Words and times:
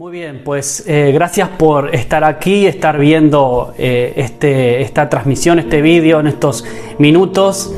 Muy 0.00 0.12
bien, 0.12 0.40
pues 0.42 0.84
eh, 0.86 1.10
gracias 1.12 1.50
por 1.50 1.94
estar 1.94 2.24
aquí, 2.24 2.66
estar 2.66 2.98
viendo 2.98 3.74
eh, 3.76 4.14
este, 4.16 4.80
esta 4.80 5.10
transmisión, 5.10 5.58
este 5.58 5.82
vídeo 5.82 6.20
en 6.20 6.26
estos 6.26 6.64
minutos 6.96 7.74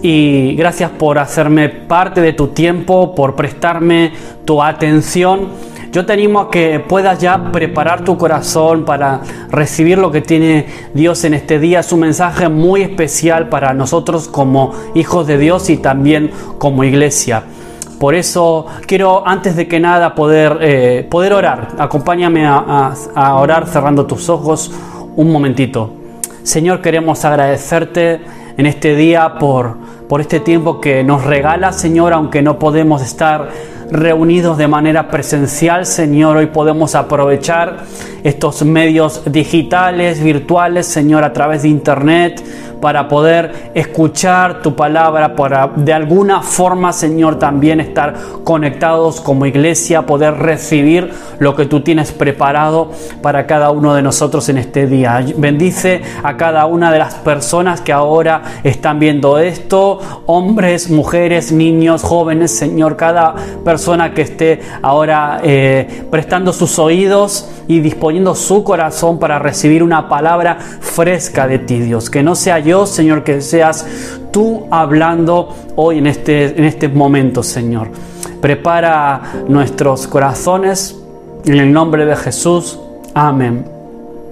y 0.00 0.54
gracias 0.56 0.90
por 0.92 1.18
hacerme 1.18 1.68
parte 1.68 2.22
de 2.22 2.32
tu 2.32 2.46
tiempo, 2.46 3.14
por 3.14 3.36
prestarme 3.36 4.14
tu 4.46 4.62
atención. 4.62 5.48
Yo 5.92 6.06
te 6.06 6.14
animo 6.14 6.40
a 6.40 6.50
que 6.50 6.80
puedas 6.80 7.20
ya 7.20 7.52
preparar 7.52 8.02
tu 8.02 8.16
corazón 8.16 8.86
para 8.86 9.20
recibir 9.50 9.98
lo 9.98 10.10
que 10.10 10.22
tiene 10.22 10.64
Dios 10.94 11.22
en 11.24 11.34
este 11.34 11.58
día. 11.58 11.80
Es 11.80 11.92
un 11.92 12.00
mensaje 12.00 12.48
muy 12.48 12.80
especial 12.80 13.50
para 13.50 13.74
nosotros 13.74 14.26
como 14.26 14.72
hijos 14.94 15.26
de 15.26 15.36
Dios 15.36 15.68
y 15.68 15.76
también 15.76 16.30
como 16.56 16.82
iglesia. 16.82 17.42
Por 17.98 18.14
eso 18.14 18.66
quiero 18.86 19.26
antes 19.26 19.56
de 19.56 19.66
que 19.66 19.80
nada 19.80 20.14
poder, 20.14 20.58
eh, 20.60 21.06
poder 21.10 21.32
orar. 21.32 21.68
Acompáñame 21.78 22.46
a, 22.46 22.92
a 23.14 23.34
orar 23.36 23.66
cerrando 23.66 24.06
tus 24.06 24.28
ojos 24.28 24.70
un 25.16 25.32
momentito. 25.32 25.90
Señor, 26.44 26.80
queremos 26.80 27.24
agradecerte 27.24 28.20
en 28.56 28.66
este 28.66 28.94
día 28.94 29.34
por, 29.38 29.76
por 30.08 30.22
este 30.22 30.40
tiempo 30.40 30.80
que 30.80 31.04
nos 31.04 31.24
regala, 31.24 31.72
Señor, 31.72 32.14
aunque 32.14 32.40
no 32.40 32.58
podemos 32.58 33.02
estar 33.02 33.50
reunidos 33.90 34.56
de 34.58 34.66
manera 34.66 35.08
presencial, 35.08 35.86
Señor, 35.86 36.38
hoy 36.38 36.46
podemos 36.46 36.94
aprovechar 36.94 37.84
estos 38.24 38.62
medios 38.62 39.22
digitales, 39.26 40.22
virtuales, 40.22 40.86
Señor, 40.86 41.24
a 41.24 41.32
través 41.32 41.62
de 41.62 41.68
Internet 41.68 42.42
para 42.80 43.08
poder 43.08 43.70
escuchar 43.74 44.62
tu 44.62 44.74
palabra, 44.74 45.34
para 45.34 45.70
de 45.74 45.92
alguna 45.92 46.42
forma, 46.42 46.92
Señor, 46.92 47.38
también 47.38 47.80
estar 47.80 48.14
conectados 48.44 49.20
como 49.20 49.46
iglesia, 49.46 50.02
poder 50.02 50.34
recibir 50.34 51.10
lo 51.38 51.54
que 51.54 51.66
tú 51.66 51.80
tienes 51.80 52.12
preparado 52.12 52.90
para 53.22 53.46
cada 53.46 53.70
uno 53.70 53.94
de 53.94 54.02
nosotros 54.02 54.48
en 54.48 54.58
este 54.58 54.86
día. 54.86 55.24
Bendice 55.36 56.02
a 56.22 56.36
cada 56.36 56.66
una 56.66 56.92
de 56.92 56.98
las 56.98 57.14
personas 57.14 57.80
que 57.80 57.92
ahora 57.92 58.42
están 58.62 58.98
viendo 58.98 59.38
esto, 59.38 59.97
hombres, 60.26 60.90
mujeres, 60.90 61.52
niños, 61.52 62.02
jóvenes, 62.02 62.56
Señor, 62.56 62.96
cada 62.96 63.34
persona 63.64 64.14
que 64.14 64.22
esté 64.22 64.60
ahora 64.82 65.40
eh, 65.42 66.04
prestando 66.10 66.52
sus 66.52 66.78
oídos 66.78 67.48
y 67.68 67.80
disponiendo 67.80 68.34
su 68.34 68.64
corazón 68.64 69.18
para 69.18 69.38
recibir 69.38 69.82
una 69.82 70.08
palabra 70.08 70.58
fresca 70.80 71.46
de 71.46 71.58
ti, 71.58 71.80
Dios. 71.80 72.10
Que 72.10 72.22
no 72.22 72.34
sea 72.34 72.58
yo, 72.58 72.86
Señor, 72.86 73.24
que 73.24 73.40
seas 73.40 73.86
tú 74.32 74.66
hablando 74.70 75.54
hoy 75.76 75.98
en 75.98 76.06
este, 76.06 76.58
en 76.58 76.64
este 76.64 76.88
momento, 76.88 77.42
Señor. 77.42 77.88
Prepara 78.40 79.20
nuestros 79.48 80.06
corazones 80.06 80.96
en 81.44 81.56
el 81.56 81.72
nombre 81.72 82.04
de 82.04 82.16
Jesús. 82.16 82.78
Amén. 83.14 83.77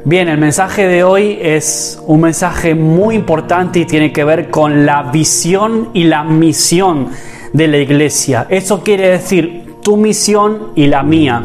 Bien, 0.08 0.28
el 0.28 0.38
mensaje 0.38 0.86
de 0.86 1.02
hoy 1.02 1.36
es 1.42 2.00
un 2.06 2.20
mensaje 2.20 2.76
muy 2.76 3.16
importante 3.16 3.80
y 3.80 3.86
tiene 3.86 4.12
que 4.12 4.22
ver 4.22 4.50
con 4.50 4.86
la 4.86 5.02
visión 5.02 5.88
y 5.94 6.04
la 6.04 6.22
misión 6.22 7.08
de 7.52 7.66
la 7.66 7.78
iglesia. 7.78 8.46
Eso 8.48 8.84
quiere 8.84 9.08
decir 9.08 9.74
tu 9.82 9.96
misión 9.96 10.68
y 10.76 10.86
la 10.86 11.02
mía. 11.02 11.42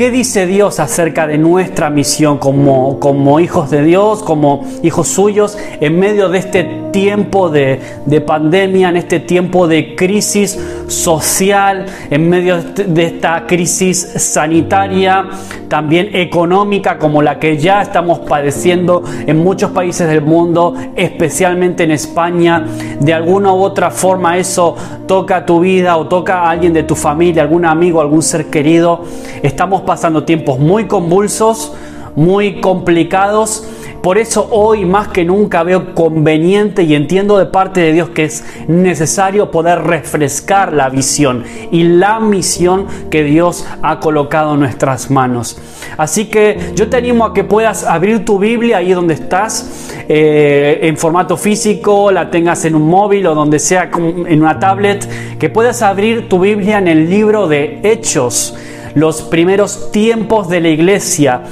¿Qué 0.00 0.10
dice 0.10 0.46
Dios 0.46 0.80
acerca 0.80 1.26
de 1.26 1.36
nuestra 1.36 1.90
misión 1.90 2.38
como, 2.38 2.98
como 2.98 3.38
hijos 3.38 3.68
de 3.68 3.82
Dios, 3.82 4.22
como 4.22 4.64
hijos 4.82 5.08
suyos, 5.08 5.58
en 5.78 5.98
medio 5.98 6.30
de 6.30 6.38
este 6.38 6.64
tiempo 6.90 7.50
de, 7.50 7.80
de 8.06 8.20
pandemia, 8.22 8.88
en 8.88 8.96
este 8.96 9.20
tiempo 9.20 9.68
de 9.68 9.94
crisis 9.96 10.58
social, 10.86 11.84
en 12.10 12.30
medio 12.30 12.62
de 12.62 13.04
esta 13.04 13.46
crisis 13.46 14.00
sanitaria, 14.16 15.28
también 15.68 16.10
económica 16.14 16.98
como 16.98 17.20
la 17.20 17.38
que 17.38 17.58
ya 17.58 17.82
estamos 17.82 18.20
padeciendo 18.20 19.04
en 19.26 19.36
muchos 19.38 19.70
países 19.70 20.08
del 20.08 20.22
mundo, 20.22 20.74
especialmente 20.96 21.84
en 21.84 21.90
España? 21.90 22.64
De 23.00 23.12
alguna 23.12 23.52
u 23.52 23.62
otra 23.62 23.90
forma 23.90 24.38
eso 24.38 24.76
toca 25.06 25.44
tu 25.44 25.60
vida 25.60 25.96
o 25.96 26.06
toca 26.08 26.42
a 26.42 26.50
alguien 26.50 26.72
de 26.72 26.82
tu 26.84 26.94
familia, 26.94 27.42
algún 27.42 27.64
amigo, 27.64 28.00
algún 28.00 28.22
ser 28.22 28.46
querido. 28.46 29.04
Estamos 29.42 29.82
pasando 29.90 30.22
tiempos 30.22 30.60
muy 30.60 30.86
convulsos, 30.86 31.72
muy 32.14 32.60
complicados. 32.60 33.66
Por 34.04 34.18
eso 34.18 34.46
hoy 34.52 34.84
más 34.84 35.08
que 35.08 35.24
nunca 35.24 35.64
veo 35.64 35.96
conveniente 35.96 36.84
y 36.84 36.94
entiendo 36.94 37.36
de 37.38 37.46
parte 37.46 37.80
de 37.80 37.92
Dios 37.92 38.10
que 38.10 38.22
es 38.22 38.44
necesario 38.68 39.50
poder 39.50 39.82
refrescar 39.82 40.72
la 40.72 40.90
visión 40.90 41.42
y 41.72 41.82
la 41.82 42.20
misión 42.20 42.86
que 43.10 43.24
Dios 43.24 43.66
ha 43.82 43.98
colocado 43.98 44.54
en 44.54 44.60
nuestras 44.60 45.10
manos. 45.10 45.60
Así 45.96 46.26
que 46.26 46.72
yo 46.76 46.88
te 46.88 46.98
animo 46.98 47.24
a 47.24 47.34
que 47.34 47.42
puedas 47.42 47.82
abrir 47.82 48.24
tu 48.24 48.38
Biblia 48.38 48.76
ahí 48.76 48.92
donde 48.92 49.14
estás, 49.14 49.90
eh, 50.08 50.78
en 50.82 50.96
formato 50.96 51.36
físico, 51.36 52.12
la 52.12 52.30
tengas 52.30 52.64
en 52.64 52.76
un 52.76 52.88
móvil 52.88 53.26
o 53.26 53.34
donde 53.34 53.58
sea 53.58 53.90
en 53.92 54.40
una 54.40 54.60
tablet, 54.60 55.36
que 55.36 55.48
puedas 55.50 55.82
abrir 55.82 56.28
tu 56.28 56.38
Biblia 56.38 56.78
en 56.78 56.86
el 56.86 57.10
libro 57.10 57.48
de 57.48 57.80
Hechos 57.82 58.54
los 58.94 59.22
primeros 59.22 59.90
tiempos 59.92 60.48
de 60.48 60.60
la 60.60 60.68
iglesia, 60.68 61.42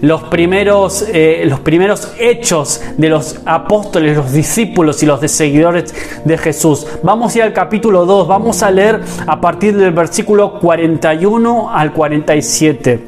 los 0.00 0.24
primeros, 0.24 1.04
eh, 1.12 1.44
los 1.46 1.60
primeros 1.60 2.12
hechos 2.18 2.80
de 2.96 3.08
los 3.08 3.40
apóstoles, 3.44 4.16
los 4.16 4.32
discípulos 4.32 5.02
y 5.02 5.06
los 5.06 5.20
de 5.20 5.28
seguidores 5.28 5.94
de 6.24 6.38
Jesús. 6.38 6.86
Vamos 7.02 7.34
a 7.34 7.38
ir 7.38 7.44
al 7.44 7.52
capítulo 7.52 8.06
2, 8.06 8.28
vamos 8.28 8.62
a 8.62 8.70
leer 8.70 9.00
a 9.26 9.40
partir 9.40 9.76
del 9.76 9.92
versículo 9.92 10.58
41 10.60 11.70
al 11.72 11.92
47. 11.92 13.00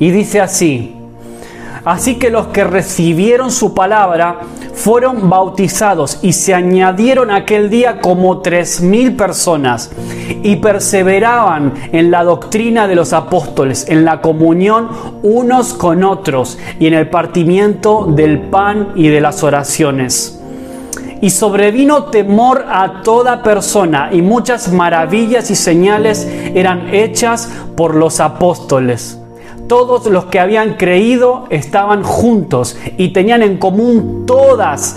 Y 0.00 0.10
dice 0.10 0.40
así, 0.40 1.01
así 1.84 2.16
que 2.18 2.30
los 2.30 2.48
que 2.48 2.64
recibieron 2.64 3.50
su 3.50 3.74
palabra, 3.74 4.40
fueron 4.74 5.28
bautizados 5.28 6.18
y 6.22 6.32
se 6.32 6.54
añadieron 6.54 7.30
aquel 7.30 7.70
día 7.70 8.00
como 8.00 8.40
tres 8.40 8.80
mil 8.80 9.14
personas 9.14 9.90
y 10.42 10.56
perseveraban 10.56 11.74
en 11.92 12.10
la 12.10 12.24
doctrina 12.24 12.88
de 12.88 12.96
los 12.96 13.12
apóstoles, 13.12 13.86
en 13.88 14.04
la 14.04 14.20
comunión 14.20 14.88
unos 15.22 15.74
con 15.74 16.02
otros 16.02 16.58
y 16.80 16.86
en 16.86 16.94
el 16.94 17.08
partimiento 17.08 18.06
del 18.08 18.40
pan 18.40 18.88
y 18.96 19.08
de 19.08 19.20
las 19.20 19.42
oraciones. 19.42 20.40
Y 21.20 21.30
sobrevino 21.30 22.06
temor 22.06 22.64
a 22.68 23.02
toda 23.02 23.44
persona 23.44 24.08
y 24.12 24.22
muchas 24.22 24.72
maravillas 24.72 25.50
y 25.52 25.54
señales 25.54 26.26
eran 26.54 26.92
hechas 26.92 27.48
por 27.76 27.94
los 27.94 28.18
apóstoles 28.18 29.21
todos 29.68 30.06
los 30.06 30.26
que 30.26 30.38
habían 30.38 30.74
creído 30.74 31.44
estaban 31.50 32.02
juntos 32.02 32.76
y 32.98 33.08
tenían 33.12 33.42
en 33.42 33.58
común 33.58 34.24
todas 34.26 34.96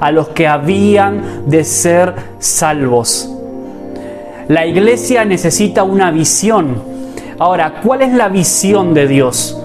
a 0.00 0.10
los 0.10 0.28
que 0.28 0.46
habían 0.46 1.48
de 1.48 1.64
ser 1.64 2.14
salvos. 2.38 3.30
La 4.48 4.66
iglesia 4.66 5.24
necesita 5.24 5.84
una 5.84 6.10
visión. 6.10 6.82
Ahora, 7.38 7.80
¿cuál 7.82 8.02
es 8.02 8.12
la 8.12 8.28
visión 8.28 8.92
de 8.94 9.08
Dios? 9.08 9.58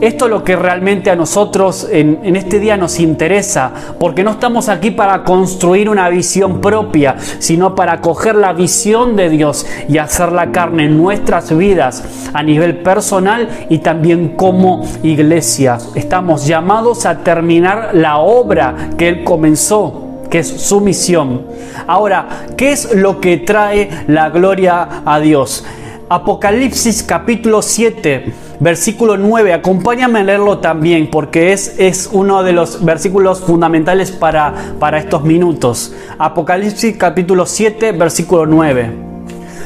Esto 0.00 0.24
es 0.24 0.30
lo 0.30 0.42
que 0.42 0.56
realmente 0.56 1.10
a 1.10 1.16
nosotros 1.16 1.86
en, 1.90 2.34
este 2.34 2.58
día 2.58 2.78
nos 2.78 2.98
interesa, 3.00 3.70
porque 3.98 4.24
no 4.24 4.30
estamos 4.30 4.70
aquí 4.70 4.90
para 4.90 5.24
construir 5.24 5.90
una 5.90 6.08
visión 6.08 6.62
propia, 6.62 7.16
sino 7.38 7.74
para 7.74 8.00
coger 8.00 8.34
la 8.34 8.54
visión 8.54 9.14
de 9.14 9.28
Dios 9.28 9.66
y 9.88 9.98
hacer 9.98 10.32
la 10.32 10.52
carne 10.52 10.84
en 10.86 10.96
nuestras 10.96 11.54
vidas 11.54 12.02
a 12.32 12.42
nivel 12.42 12.78
personal 12.78 13.66
y 13.68 13.78
también 13.78 14.36
como 14.36 14.86
iglesia. 15.02 15.76
Estamos 15.94 16.46
llamados 16.46 17.04
a 17.04 17.18
terminar 17.18 17.90
la 17.92 18.18
obra 18.18 18.90
que 18.96 19.08
Él 19.08 19.24
comenzó 19.24 20.06
que 20.30 20.38
es 20.38 20.48
su 20.48 20.80
misión. 20.80 21.44
Ahora, 21.86 22.46
¿qué 22.56 22.72
es 22.72 22.94
lo 22.94 23.20
que 23.20 23.38
trae 23.38 23.90
la 24.06 24.30
gloria 24.30 25.02
a 25.04 25.18
Dios? 25.18 25.64
Apocalipsis 26.08 27.02
capítulo 27.02 27.62
7, 27.62 28.32
versículo 28.60 29.16
9. 29.16 29.54
Acompáñame 29.54 30.20
a 30.20 30.22
leerlo 30.22 30.58
también 30.58 31.10
porque 31.10 31.52
es, 31.52 31.74
es 31.78 32.08
uno 32.12 32.42
de 32.42 32.52
los 32.52 32.84
versículos 32.84 33.40
fundamentales 33.40 34.12
para, 34.12 34.54
para 34.78 34.98
estos 34.98 35.24
minutos. 35.24 35.94
Apocalipsis 36.18 36.96
capítulo 36.96 37.46
7, 37.46 37.92
versículo 37.92 38.46
9. 38.46 39.10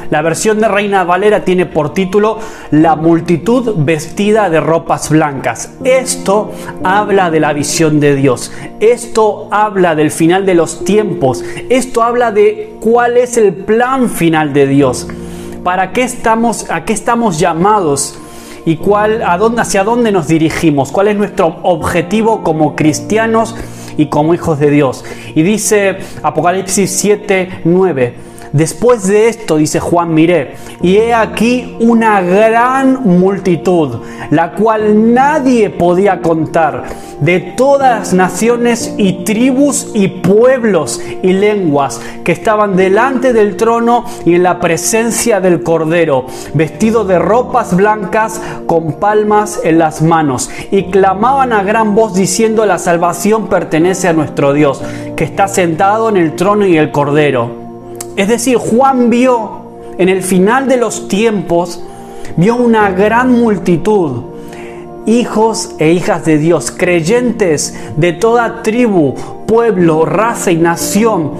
La 0.09 0.21
versión 0.21 0.59
de 0.59 0.67
Reina 0.67 1.03
Valera 1.03 1.43
tiene 1.43 1.65
por 1.65 1.93
título 1.93 2.37
La 2.69 2.95
multitud 2.95 3.73
vestida 3.77 4.49
de 4.51 4.59
ropas 4.59 5.09
blancas. 5.09 5.71
Esto 5.83 6.51
habla 6.83 7.31
de 7.31 7.39
la 7.39 7.53
visión 7.53 7.99
de 7.99 8.15
Dios. 8.15 8.51
Esto 8.79 9.47
habla 9.49 9.95
del 9.95 10.11
final 10.11 10.45
de 10.45 10.53
los 10.53 10.85
tiempos. 10.85 11.43
Esto 11.69 12.03
habla 12.03 12.31
de 12.31 12.75
cuál 12.81 13.17
es 13.17 13.37
el 13.37 13.53
plan 13.53 14.09
final 14.09 14.53
de 14.53 14.67
Dios. 14.67 15.07
¿Para 15.63 15.91
qué 15.91 16.03
estamos, 16.03 16.69
a 16.69 16.85
qué 16.85 16.93
estamos 16.93 17.39
llamados? 17.39 18.19
Y 18.65 18.77
cuál, 18.77 19.21
a 19.23 19.37
dónde, 19.37 19.61
hacia 19.61 19.83
dónde 19.83 20.11
nos 20.11 20.27
dirigimos, 20.27 20.91
cuál 20.91 21.09
es 21.09 21.15
nuestro 21.15 21.59
objetivo 21.63 22.43
como 22.43 22.75
cristianos 22.75 23.55
y 23.97 24.07
como 24.07 24.33
hijos 24.33 24.59
de 24.59 24.71
Dios. 24.71 25.05
Y 25.35 25.43
dice 25.43 25.99
Apocalipsis 26.23 26.91
7, 26.91 27.61
9. 27.63 28.34
Después 28.55 29.05
de 29.05 29.27
esto, 29.27 29.57
dice 29.57 29.81
Juan, 29.81 30.13
miré, 30.13 30.55
y 30.81 30.95
he 30.95 31.13
aquí 31.13 31.75
una 31.81 32.21
gran 32.21 33.03
multitud, 33.03 33.97
la 34.31 34.53
cual 34.53 35.13
nadie 35.13 35.69
podía 35.69 36.21
contar, 36.21 36.85
de 37.19 37.41
todas 37.41 38.13
naciones 38.13 38.95
y 38.97 39.25
tribus 39.25 39.91
y 39.93 40.07
pueblos 40.07 41.01
y 41.21 41.33
lenguas 41.33 41.99
que 42.23 42.31
estaban 42.31 42.77
delante 42.77 43.33
del 43.33 43.57
trono 43.57 44.05
y 44.23 44.35
en 44.35 44.43
la 44.43 44.61
presencia 44.61 45.41
del 45.41 45.61
Cordero, 45.61 46.25
vestidos 46.53 47.09
de 47.09 47.19
ropas 47.19 47.75
blancas 47.75 48.41
con 48.67 48.93
palmas 48.93 49.59
en 49.65 49.79
las 49.79 50.01
manos, 50.01 50.49
y 50.71 50.85
clamaban 50.91 51.51
a 51.51 51.61
gran 51.61 51.93
voz 51.93 52.13
diciendo, 52.13 52.65
la 52.65 52.79
salvación 52.79 53.47
pertenece 53.47 54.07
a 54.07 54.13
nuestro 54.13 54.53
Dios, 54.53 54.81
que 55.17 55.25
está 55.25 55.49
sentado 55.49 56.07
en 56.07 56.15
el 56.15 56.37
trono 56.37 56.65
y 56.65 56.77
el 56.77 56.91
Cordero. 56.91 57.64
Es 58.15 58.27
decir, 58.27 58.57
Juan 58.57 59.09
vio 59.09 59.65
en 59.97 60.09
el 60.09 60.23
final 60.23 60.67
de 60.67 60.77
los 60.77 61.07
tiempos, 61.07 61.81
vio 62.37 62.55
una 62.55 62.91
gran 62.91 63.31
multitud, 63.31 64.23
hijos 65.05 65.75
e 65.79 65.91
hijas 65.91 66.25
de 66.25 66.37
Dios, 66.37 66.71
creyentes 66.71 67.77
de 67.97 68.13
toda 68.13 68.61
tribu, 68.63 69.15
pueblo, 69.45 70.05
raza 70.05 70.51
y 70.51 70.57
nación 70.57 71.31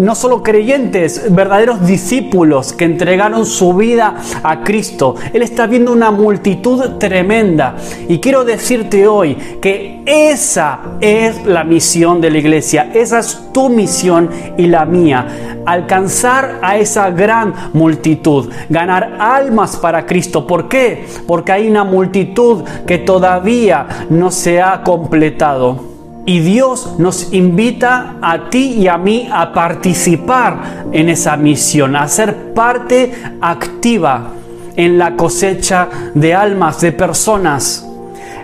no 0.00 0.14
solo 0.14 0.42
creyentes, 0.42 1.32
verdaderos 1.32 1.86
discípulos 1.86 2.72
que 2.72 2.84
entregaron 2.84 3.44
su 3.44 3.74
vida 3.74 4.16
a 4.42 4.62
Cristo. 4.62 5.14
Él 5.32 5.42
está 5.42 5.66
viendo 5.66 5.92
una 5.92 6.10
multitud 6.10 6.98
tremenda. 6.98 7.76
Y 8.08 8.18
quiero 8.18 8.44
decirte 8.44 9.06
hoy 9.06 9.34
que 9.60 10.02
esa 10.06 10.80
es 11.00 11.44
la 11.44 11.64
misión 11.64 12.20
de 12.20 12.30
la 12.30 12.38
iglesia. 12.38 12.90
Esa 12.94 13.18
es 13.18 13.52
tu 13.52 13.68
misión 13.68 14.30
y 14.56 14.66
la 14.66 14.84
mía. 14.86 15.62
Alcanzar 15.66 16.58
a 16.62 16.78
esa 16.78 17.10
gran 17.10 17.54
multitud. 17.74 18.50
Ganar 18.68 19.16
almas 19.18 19.76
para 19.76 20.06
Cristo. 20.06 20.46
¿Por 20.46 20.68
qué? 20.68 21.06
Porque 21.26 21.52
hay 21.52 21.68
una 21.68 21.84
multitud 21.84 22.64
que 22.86 22.98
todavía 22.98 24.06
no 24.08 24.30
se 24.30 24.62
ha 24.62 24.82
completado. 24.82 25.89
Y 26.30 26.38
Dios 26.38 26.94
nos 26.96 27.32
invita 27.32 28.14
a 28.22 28.50
ti 28.50 28.74
y 28.74 28.86
a 28.86 28.96
mí 28.96 29.28
a 29.32 29.52
participar 29.52 30.84
en 30.92 31.08
esa 31.08 31.36
misión, 31.36 31.96
a 31.96 32.06
ser 32.06 32.54
parte 32.54 33.12
activa 33.40 34.34
en 34.76 34.96
la 34.96 35.16
cosecha 35.16 35.88
de 36.14 36.32
almas, 36.32 36.80
de 36.82 36.92
personas. 36.92 37.84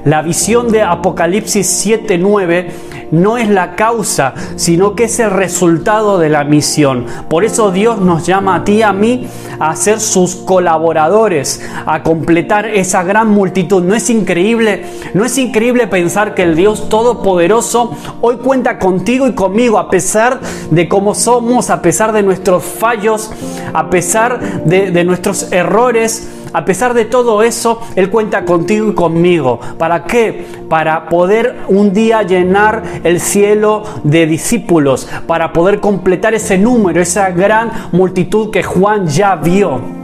La 0.07 0.23
visión 0.23 0.71
de 0.71 0.83
Apocalipsis 0.83 1.85
7:9 1.85 2.71
no 3.11 3.39
es 3.39 3.49
la 3.49 3.75
causa, 3.75 4.35
sino 4.55 4.95
que 4.95 5.05
es 5.05 5.19
el 5.19 5.33
resultado 5.33 6.19
de 6.19 6.29
la 6.29 6.45
misión. 6.45 7.07
Por 7.29 7.43
eso 7.43 7.73
Dios 7.73 7.99
nos 7.99 8.25
llama 8.25 8.55
a 8.55 8.65
ti 8.65 8.75
y 8.75 8.83
a 8.83 8.93
mí 8.93 9.27
a 9.59 9.75
ser 9.75 9.99
sus 9.99 10.37
colaboradores, 10.37 11.61
a 11.87 12.05
completar 12.05 12.67
esa 12.67 13.03
gran 13.03 13.31
multitud. 13.31 13.83
¿No 13.83 13.97
es 13.97 14.09
increíble? 14.09 14.85
¿No 15.13 15.25
es 15.25 15.39
increíble 15.39 15.89
pensar 15.89 16.35
que 16.35 16.45
el 16.45 16.55
Dios 16.55 16.89
Todopoderoso 16.89 17.91
hoy 18.21 18.37
cuenta 18.37 18.79
contigo 18.79 19.27
y 19.27 19.33
conmigo 19.33 19.77
a 19.77 19.91
pesar 19.91 20.41
de 20.71 20.89
cómo 20.89 21.17
somos, 21.17 21.69
a 21.69 21.83
pesar 21.83 22.13
de 22.13 22.23
nuestros 22.23 22.63
fallos, 22.63 23.33
a 23.73 23.91
pesar 23.91 24.63
de, 24.65 24.93
de 24.93 25.03
nuestros 25.03 25.51
errores? 25.51 26.36
A 26.53 26.65
pesar 26.65 26.95
de 26.95 27.05
todo 27.05 27.43
eso, 27.43 27.81
Él 27.97 28.11
cuenta 28.11 28.45
contigo 28.45 28.91
y 28.91 28.95
conmigo. 28.95 29.61
¿Para 29.79 30.05
qué? 30.05 30.47
Para 30.69 31.09
poder 31.09 31.57
un 31.69 31.93
día 31.93 32.23
llenar 32.23 32.83
el 33.05 33.21
cielo 33.21 33.83
de 34.05 34.27
discípulos, 34.27 35.09
para 35.27 35.53
poder 35.53 35.81
completar 35.81 36.35
ese 36.35 36.59
número, 36.59 37.01
esa 37.01 37.31
gran 37.31 37.71
multitud 37.93 38.51
que 38.51 38.63
Juan 38.63 39.07
ya 39.07 39.37
vio. 39.37 39.97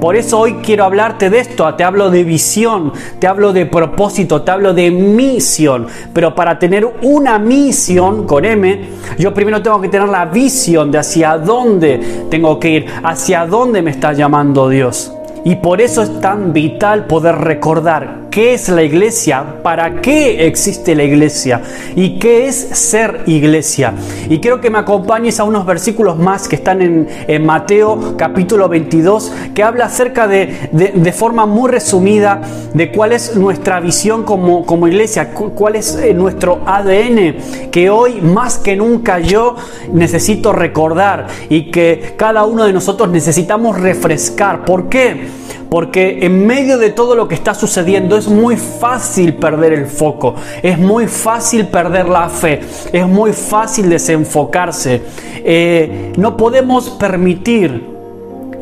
Por 0.00 0.16
eso 0.16 0.40
hoy 0.40 0.54
quiero 0.54 0.84
hablarte 0.84 1.30
de 1.30 1.38
esto, 1.38 1.72
te 1.74 1.84
hablo 1.84 2.10
de 2.10 2.24
visión, 2.24 2.92
te 3.20 3.28
hablo 3.28 3.52
de 3.52 3.66
propósito, 3.66 4.42
te 4.42 4.50
hablo 4.50 4.74
de 4.74 4.90
misión. 4.90 5.86
Pero 6.12 6.34
para 6.34 6.58
tener 6.58 6.88
una 7.02 7.38
misión 7.38 8.26
con 8.26 8.44
M, 8.44 8.88
yo 9.18 9.32
primero 9.32 9.62
tengo 9.62 9.80
que 9.80 9.88
tener 9.88 10.08
la 10.08 10.24
visión 10.24 10.90
de 10.90 10.98
hacia 10.98 11.38
dónde 11.38 12.26
tengo 12.30 12.58
que 12.58 12.70
ir, 12.70 12.86
hacia 13.04 13.46
dónde 13.46 13.82
me 13.82 13.92
está 13.92 14.12
llamando 14.12 14.68
Dios. 14.68 15.12
Y 15.44 15.56
por 15.56 15.80
eso 15.80 16.02
es 16.02 16.20
tan 16.20 16.52
vital 16.52 17.06
poder 17.06 17.34
recordar 17.36 18.21
qué 18.32 18.54
es 18.54 18.70
la 18.70 18.82
iglesia, 18.82 19.60
para 19.62 20.00
qué 20.00 20.46
existe 20.46 20.94
la 20.94 21.04
iglesia 21.04 21.60
y 21.94 22.18
qué 22.18 22.48
es 22.48 22.56
ser 22.56 23.24
iglesia. 23.26 23.92
Y 24.30 24.40
quiero 24.40 24.58
que 24.58 24.70
me 24.70 24.78
acompañes 24.78 25.38
a 25.38 25.44
unos 25.44 25.66
versículos 25.66 26.18
más 26.18 26.48
que 26.48 26.56
están 26.56 26.80
en, 26.82 27.42
Mateo 27.44 28.14
capítulo 28.16 28.68
22, 28.68 29.32
que 29.54 29.62
habla 29.62 29.84
acerca 29.84 30.26
de, 30.26 30.70
de, 30.72 31.12
forma 31.12 31.44
muy 31.44 31.70
resumida 31.70 32.40
de 32.72 32.90
cuál 32.90 33.12
es 33.12 33.36
nuestra 33.36 33.80
visión 33.80 34.22
como, 34.22 34.64
como 34.64 34.88
iglesia, 34.88 35.30
cuál 35.32 35.76
es 35.76 35.96
eh, 35.96 36.14
nuestro 36.14 36.62
ADN, 36.64 37.70
que 37.70 37.90
hoy 37.90 38.22
más 38.22 38.56
que 38.58 38.76
nunca 38.76 39.18
yo 39.18 39.56
necesito 39.92 40.52
recordar 40.52 41.26
y 41.50 41.70
que 41.70 42.14
cada 42.16 42.44
uno 42.44 42.64
de 42.64 42.72
nosotros 42.72 43.10
necesitamos 43.10 43.78
refrescar. 43.78 44.64
¿Por 44.64 44.88
qué? 44.88 45.26
Porque 45.72 46.18
en 46.20 46.46
medio 46.46 46.76
de 46.76 46.90
todo 46.90 47.14
lo 47.14 47.26
que 47.26 47.34
está 47.34 47.54
sucediendo 47.54 48.18
es 48.18 48.28
muy 48.28 48.58
fácil 48.58 49.32
perder 49.32 49.72
el 49.72 49.86
foco, 49.86 50.34
es 50.62 50.78
muy 50.78 51.06
fácil 51.06 51.66
perder 51.68 52.10
la 52.10 52.28
fe, 52.28 52.60
es 52.92 53.08
muy 53.08 53.32
fácil 53.32 53.88
desenfocarse. 53.88 55.00
Eh, 55.42 56.12
no 56.18 56.36
podemos 56.36 56.90
permitir 56.90 57.91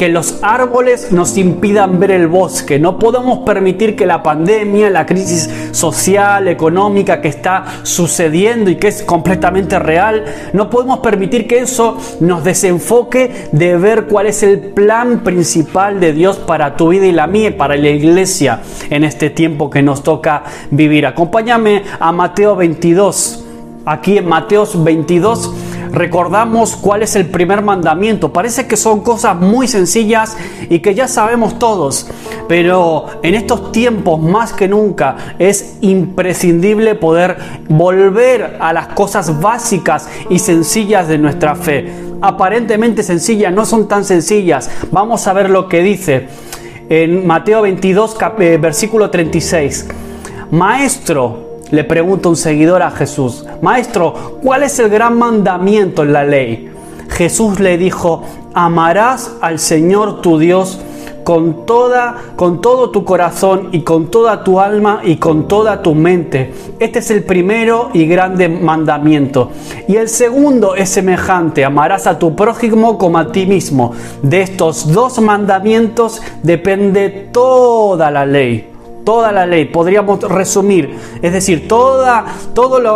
que 0.01 0.09
los 0.09 0.39
árboles 0.41 1.13
nos 1.13 1.37
impidan 1.37 2.01
ver 2.01 2.13
el 2.13 2.27
bosque. 2.27 2.79
No 2.79 2.99
podemos 2.99 3.41
permitir 3.41 3.97
que 3.97 4.07
la 4.07 4.23
pandemia, 4.23 4.89
la 4.89 5.05
crisis 5.05 5.51
social, 5.73 6.49
económica 6.49 7.21
que 7.21 7.29
está 7.29 7.67
sucediendo 7.83 8.71
y 8.71 8.77
que 8.77 8.89
es 8.89 9.03
completamente 9.03 9.79
real, 9.79 10.25
no 10.55 10.71
podemos 10.71 11.01
permitir 11.01 11.47
que 11.47 11.59
eso 11.59 11.99
nos 12.21 12.43
desenfoque 12.45 13.51
de 13.53 13.77
ver 13.77 14.07
cuál 14.07 14.25
es 14.25 14.43
el 14.43 14.59
plan 14.61 15.21
principal 15.23 16.01
de 16.01 16.15
Dios 16.15 16.39
para 16.39 16.79
tu 16.79 16.89
vida 16.89 17.05
y 17.05 17.13
la 17.13 17.27
mía 17.27 17.55
para 17.55 17.77
la 17.77 17.91
iglesia 17.91 18.63
en 18.89 19.05
este 19.05 19.29
tiempo 19.29 19.69
que 19.69 19.83
nos 19.83 20.03
toca 20.03 20.45
vivir. 20.71 21.05
Acompáñame 21.05 21.83
a 21.99 22.11
Mateo 22.11 22.57
22. 22.57 23.45
Aquí 23.85 24.17
en 24.17 24.27
Mateo 24.27 24.67
22 24.67 25.53
recordamos 25.93 26.77
cuál 26.77 27.03
es 27.03 27.17
el 27.17 27.27
primer 27.27 27.63
mandamiento. 27.63 28.33
Parece 28.33 28.67
que 28.67 28.77
son 28.77 29.01
cosas 29.01 29.37
muy 29.37 29.69
sencillas 29.69 30.37
y 30.69 30.81
que 30.81 30.95
ya 30.95 31.09
sabemos 31.09 31.59
todos, 31.59 32.09
pero 32.49 33.07
en 33.23 33.35
estos 33.35 33.73
tiempos 33.73 34.21
más 34.21 34.53
que 34.53 34.69
nunca 34.69 35.17
es 35.39 35.77
imprescindible 35.81 36.95
poder 36.95 37.37
volver 37.69 38.59
a 38.61 38.73
las 38.73 38.89
cosas 38.89 39.41
básicas 39.41 40.09
y 40.29 40.39
sencillas 40.39 41.09
de 41.09 41.19
nuestra 41.19 41.55
fe. 41.55 41.91
Aparentemente 42.23 43.03
sencillas, 43.03 43.53
no 43.53 43.65
son 43.65 43.89
tan 43.89 44.05
sencillas. 44.05 44.71
Vamos 44.91 45.27
a 45.27 45.33
ver 45.33 45.49
lo 45.49 45.69
que 45.69 45.83
dice 45.83 46.29
en 46.89 47.27
Mateo 47.27 47.63
22, 47.63 48.17
eh, 48.41 48.59
versículo 48.61 49.11
36. 49.11 49.89
Maestro, 50.51 51.50
le 51.71 51.85
pregunta 51.85 52.29
un 52.29 52.37
seguidor 52.37 52.83
a 52.83 52.91
Jesús, 52.91 53.47
Maestro, 53.63 54.39
¿cuál 54.43 54.63
es 54.63 54.79
el 54.79 54.89
gran 54.89 55.19
mandamiento 55.19 56.03
en 56.03 56.13
la 56.13 56.25
ley? 56.25 56.71
Jesús 57.09 57.61
le 57.61 57.79
dijo, 57.79 58.23
amarás 58.55 59.33
al 59.41 59.59
Señor 59.59 60.21
tu 60.21 60.39
Dios 60.39 60.81
con 61.25 61.67
toda 61.67 62.17
con 62.35 62.61
todo 62.61 62.91
tu 62.91 63.05
corazón 63.05 63.69
y 63.73 63.83
con 63.83 64.11
toda 64.11 64.43
tu 64.43 64.59
alma 64.59 65.01
y 65.05 65.17
con 65.17 65.47
toda 65.49 65.83
tu 65.83 65.95
mente. 65.95 66.53
Este 66.79 67.01
es 67.01 67.11
el 67.11 67.25
primero 67.25 67.91
y 67.93 68.07
grande 68.07 68.49
mandamiento. 68.49 69.51
Y 69.87 69.97
el 69.97 70.09
segundo 70.09 70.75
es 70.75 70.89
semejante, 70.89 71.65
amarás 71.65 72.07
a 72.07 72.19
tu 72.19 72.35
prójimo 72.35 72.97
como 72.97 73.19
a 73.19 73.31
ti 73.33 73.47
mismo. 73.47 73.93
De 74.23 74.43
estos 74.43 74.93
dos 74.93 75.21
mandamientos 75.21 76.23
depende 76.43 77.29
toda 77.33 78.11
la 78.11 78.25
ley 78.25 78.70
toda 79.11 79.33
la 79.33 79.45
ley, 79.45 79.65
podríamos 79.65 80.21
resumir, 80.21 80.97
es 81.21 81.33
decir, 81.33 81.67
toda, 81.67 82.27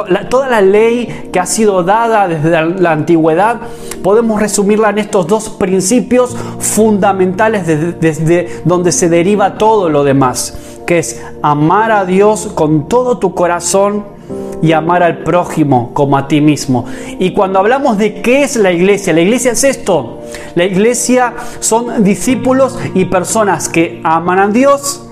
la, 0.09 0.29
toda 0.29 0.49
la 0.49 0.61
ley 0.61 1.29
que 1.33 1.41
ha 1.41 1.45
sido 1.45 1.83
dada 1.83 2.29
desde 2.29 2.51
la, 2.51 2.93
antigüedad, 2.93 3.63
podemos 4.01 4.41
resumirla 4.41 4.91
en 4.91 4.99
estos 4.99 5.27
dos 5.27 5.49
principios 5.49 6.37
fundamentales 6.61 7.67
desde 7.99 8.63
donde 8.65 8.93
se 8.93 9.09
deriva 9.09 9.59
todo 9.59 9.89
lo 9.89 10.05
demás, 10.05 10.57
que 10.87 11.01
es 11.01 11.21
amar 11.43 11.91
a 11.91 12.05
Dios 12.05 12.49
con 12.55 12.87
todo 12.87 13.19
tu 13.19 13.35
corazón, 13.35 14.15
y 14.63 14.73
amar 14.73 15.03
al 15.03 15.19
prójimo 15.25 15.91
como 15.93 16.17
a 16.17 16.27
ti 16.27 16.41
mismo. 16.41 16.87
Y 17.19 17.35
cuando 17.35 17.59
hablamos 17.59 17.99
de 17.99 18.23
qué 18.23 18.45
es 18.45 18.57
la 18.57 18.73
iglesia, 18.73 19.13
la 19.13 19.21
iglesia 19.21 19.53
es 19.53 19.63
esto. 19.63 20.21
La 20.55 20.65
iglesia 20.65 21.35
son 21.61 22.03
discípulos 22.03 22.79
y 22.95 23.05
personas 23.05 23.69
que 23.69 24.01
aman 24.05 24.39
a 24.39 24.49
Dios, 24.49 25.04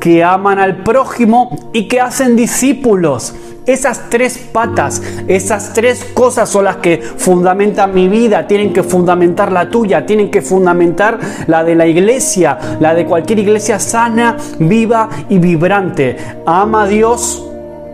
que 0.00 0.24
aman 0.24 0.58
al 0.58 0.82
prójimo 0.82 1.70
y 1.72 1.88
que 1.88 2.00
hacen 2.00 2.36
discípulos. 2.36 3.34
Esas 3.66 4.08
tres 4.08 4.38
patas, 4.38 5.02
esas 5.26 5.74
tres 5.74 6.02
cosas 6.14 6.48
son 6.48 6.64
las 6.64 6.76
que 6.76 7.02
fundamentan 7.02 7.92
mi 7.94 8.08
vida, 8.08 8.46
tienen 8.46 8.72
que 8.72 8.82
fundamentar 8.82 9.52
la 9.52 9.68
tuya, 9.68 10.06
tienen 10.06 10.30
que 10.30 10.40
fundamentar 10.40 11.18
la 11.46 11.62
de 11.64 11.74
la 11.74 11.86
iglesia, 11.86 12.58
la 12.80 12.94
de 12.94 13.04
cualquier 13.04 13.40
iglesia 13.40 13.78
sana, 13.78 14.38
viva 14.58 15.10
y 15.28 15.38
vibrante. 15.38 16.16
Ama 16.46 16.84
a 16.84 16.86
Dios, 16.86 17.47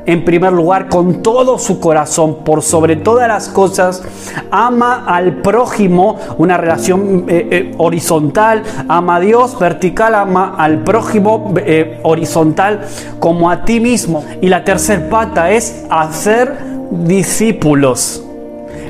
en 0.07 0.25
primer 0.25 0.53
lugar 0.53 0.89
con 0.89 1.23
todo 1.23 1.59
su 1.59 1.81
corazón, 1.81 2.39
por 2.45 2.63
sobre 2.63 2.97
todas 2.97 3.29
las 3.29 3.49
cosas, 3.49 4.03
ama 4.51 5.05
al 5.07 5.37
prójimo, 5.37 6.19
una 6.39 6.57
relación 6.57 7.25
eh, 7.29 7.49
eh, 7.51 7.75
horizontal, 7.79 8.63
ama 8.89 9.17
a 9.17 9.21
Dios 9.21 9.59
vertical, 9.59 10.15
ama 10.15 10.55
al 10.59 10.79
prójimo 10.79 11.55
eh, 11.59 12.01
horizontal 12.03 12.81
como 13.19 13.51
a 13.51 13.65
ti 13.65 13.81
mismo. 13.81 14.25
Y 14.41 14.49
la 14.49 14.65
tercera 14.65 15.09
pata 15.09 15.51
es 15.51 15.85
hacer 15.91 16.57
discípulos. 16.91 18.24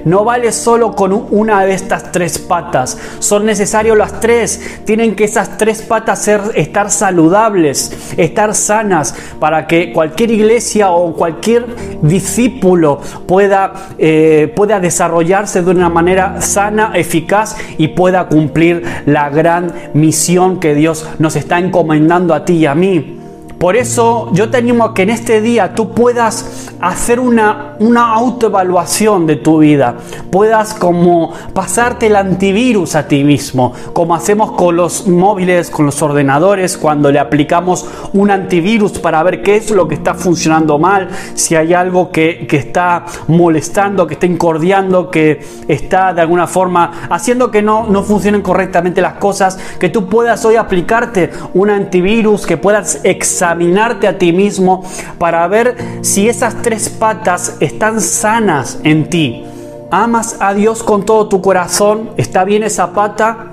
No 0.05 0.25
vale 0.25 0.53
solo 0.53 0.95
con 0.95 1.13
una 1.31 1.65
de 1.65 1.75
estas 1.75 2.13
tres 2.13 2.39
patas. 2.39 2.99
Son 3.19 3.47
necesarios 3.47 3.97
las 3.97 4.21
tres. 4.21 4.81
Tienen 4.85 5.15
que 5.15 5.25
esas 5.25 5.57
tres 5.57 5.83
patas 5.83 6.23
ser, 6.23 6.41
estar 6.55 6.91
saludables, 6.91 8.15
estar 8.17 8.55
sanas, 8.55 9.15
para 9.39 9.67
que 9.67 9.93
cualquier 9.93 10.31
iglesia 10.31 10.91
o 10.91 11.15
cualquier 11.15 11.67
discípulo 12.03 13.01
pueda, 13.27 13.73
eh, 13.99 14.53
pueda 14.55 14.81
desarrollarse 14.81 15.63
de 15.63 15.71
una 15.71 15.89
manera 15.89 16.41
sana, 16.41 16.93
eficaz 16.95 17.57
y 17.79 17.89
pueda 17.89 18.29
cumplir 18.29 18.83
la 19.07 19.31
gran 19.31 19.73
misión 19.95 20.61
que 20.61 20.75
Dios 20.75 21.07
nos 21.19 21.37
está 21.37 21.59
encomendando 21.59 22.35
a 22.35 22.45
ti 22.45 22.55
y 22.55 22.67
a 22.67 22.75
mí. 22.75 23.24
Por 23.59 23.77
eso 23.77 24.31
yo 24.33 24.51
te 24.51 24.59
animo 24.59 24.85
a 24.85 24.95
que 24.95 25.03
en 25.03 25.11
este 25.11 25.41
día 25.41 25.75
tú 25.75 25.91
puedas 25.93 26.71
hacer 26.81 27.21
una, 27.21 27.77
una 27.79 28.13
autoevaluación 28.13 29.27
de 29.27 29.37
tu 29.37 29.59
vida, 29.59 29.95
puedas 30.31 30.75
como 30.75 31.33
pasarte 31.55 32.07
el 32.07 32.17
antivirus 32.17 32.95
a 32.95 33.07
ti 33.07 33.25
mismo, 33.25 33.73
como 33.93 34.15
hacemos 34.15 34.53
con 34.53 34.77
los 34.77 35.07
móviles, 35.07 35.71
con 35.71 35.87
los 35.87 36.03
ordenadores, 36.03 36.77
cuando 36.77 37.11
le 37.11 37.19
aplicamos 37.19 37.87
un 38.13 38.31
antivirus 38.31 38.99
para 38.99 39.23
ver 39.23 39.43
qué 39.43 39.57
es 39.57 39.71
lo 39.71 39.89
que 39.89 39.95
está 39.95 40.15
funcionando 40.15 40.79
mal, 40.79 41.09
si 41.35 41.55
hay 41.55 41.73
algo 41.73 42.11
que, 42.11 42.47
que 42.47 42.57
está 42.57 43.07
molestando, 43.29 44.07
que 44.07 44.15
está 44.15 44.27
incordiando, 44.27 45.11
que 45.11 45.41
está 45.69 46.13
de 46.13 46.21
alguna 46.21 46.47
forma 46.47 47.07
haciendo 47.09 47.51
que 47.51 47.63
no, 47.63 47.87
no 47.87 48.03
funcionen 48.03 48.43
correctamente 48.43 49.01
las 49.01 49.15
cosas, 49.15 49.59
que 49.79 49.89
tú 49.89 50.07
puedas 50.07 50.45
hoy 50.45 50.57
aplicarte 50.57 51.31
un 51.55 51.71
antivirus, 51.71 52.45
que 52.45 52.57
puedas 52.57 53.01
examinar 53.05 53.44
a 53.45 54.19
ti 54.19 54.33
mismo 54.33 54.85
para 55.19 55.47
ver 55.49 55.77
si 56.01 56.29
esas 56.29 56.63
tres 56.63 56.89
patas 56.89 57.57
están 57.61 58.01
sanas 58.01 58.79
en 58.85 59.09
ti. 59.11 59.45
¿Amas 59.91 60.37
a 60.41 60.55
Dios 60.55 60.83
con 60.83 61.05
todo 61.05 61.29
tu 61.29 61.41
corazón? 61.41 62.11
¿Está 62.17 62.45
bien 62.45 62.63
esa 62.63 62.93
pata? 62.93 63.53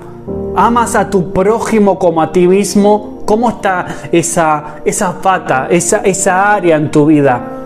¿Amas 0.56 0.96
a 0.96 1.10
tu 1.10 1.32
prójimo 1.32 1.98
como 1.98 2.22
a 2.22 2.32
ti 2.32 2.48
mismo? 2.48 3.22
¿Cómo 3.26 3.50
está 3.50 3.86
esa, 4.10 4.76
esa 4.84 5.20
pata, 5.20 5.68
esa, 5.70 5.98
esa 5.98 6.54
área 6.54 6.76
en 6.76 6.90
tu 6.90 7.06
vida? 7.06 7.58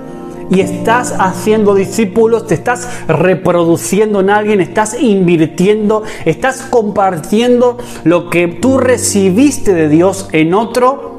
y 0.49 0.61
estás 0.61 1.13
haciendo 1.19 1.75
discípulos, 1.75 2.47
te 2.47 2.55
estás 2.55 2.89
reproduciendo 3.09 4.21
en 4.21 4.31
alguien, 4.31 4.61
estás 4.61 4.97
invirtiendo, 5.03 6.05
estás 6.25 6.63
compartiendo 6.63 7.79
lo 8.05 8.31
que 8.31 8.47
tú 8.47 8.79
recibiste 8.79 9.75
de 9.75 9.89
Dios 9.89 10.29
en 10.31 10.55
otro 10.55 11.16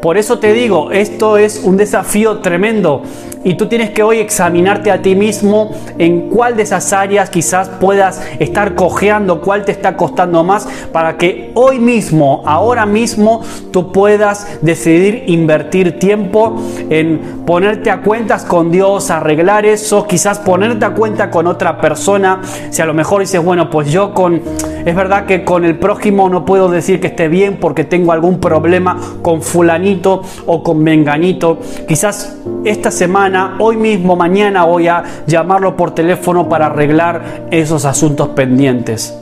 por 0.00 0.16
eso 0.16 0.38
te 0.38 0.52
digo, 0.52 0.90
esto 0.92 1.36
es 1.36 1.62
un 1.62 1.76
desafío 1.76 2.38
tremendo 2.38 3.02
y 3.42 3.54
tú 3.54 3.66
tienes 3.66 3.90
que 3.90 4.02
hoy 4.02 4.18
examinarte 4.18 4.90
a 4.90 5.00
ti 5.00 5.14
mismo 5.14 5.70
en 5.98 6.28
cuál 6.28 6.56
de 6.56 6.64
esas 6.64 6.92
áreas 6.92 7.30
quizás 7.30 7.68
puedas 7.68 8.22
estar 8.38 8.74
cojeando, 8.74 9.40
cuál 9.40 9.64
te 9.64 9.72
está 9.72 9.96
costando 9.96 10.44
más, 10.44 10.68
para 10.92 11.16
que 11.16 11.50
hoy 11.54 11.78
mismo, 11.78 12.42
ahora 12.44 12.84
mismo, 12.84 13.42
tú 13.70 13.92
puedas 13.92 14.58
decidir 14.60 15.24
invertir 15.26 15.98
tiempo 15.98 16.60
en 16.90 17.44
ponerte 17.46 17.90
a 17.90 18.02
cuentas 18.02 18.44
con 18.44 18.70
Dios, 18.70 19.10
arreglar 19.10 19.64
eso, 19.64 20.06
quizás 20.06 20.38
ponerte 20.38 20.84
a 20.84 20.90
cuenta 20.90 21.30
con 21.30 21.46
otra 21.46 21.80
persona. 21.80 22.42
Si 22.70 22.82
a 22.82 22.86
lo 22.86 22.92
mejor 22.92 23.22
dices, 23.22 23.42
bueno, 23.42 23.70
pues 23.70 23.90
yo 23.90 24.12
con, 24.12 24.42
es 24.84 24.94
verdad 24.94 25.26
que 25.26 25.44
con 25.44 25.64
el 25.64 25.78
prójimo 25.78 26.28
no 26.28 26.44
puedo 26.44 26.68
decir 26.68 27.00
que 27.00 27.08
esté 27.08 27.28
bien 27.28 27.58
porque 27.60 27.84
tengo 27.84 28.12
algún 28.12 28.40
problema 28.40 28.98
con 29.22 29.42
fulanito 29.42 30.22
o 30.46 30.62
con 30.62 30.82
menganito. 30.82 31.58
Quizás 31.86 32.38
esta 32.64 32.90
semana 32.90 33.56
hoy 33.58 33.76
mismo, 33.76 34.16
mañana 34.16 34.64
voy 34.64 34.88
a 34.88 35.02
llamarlo 35.26 35.76
por 35.76 35.92
teléfono 35.92 36.48
para 36.48 36.66
arreglar 36.66 37.46
esos 37.50 37.84
asuntos 37.84 38.28
pendientes. 38.28 39.16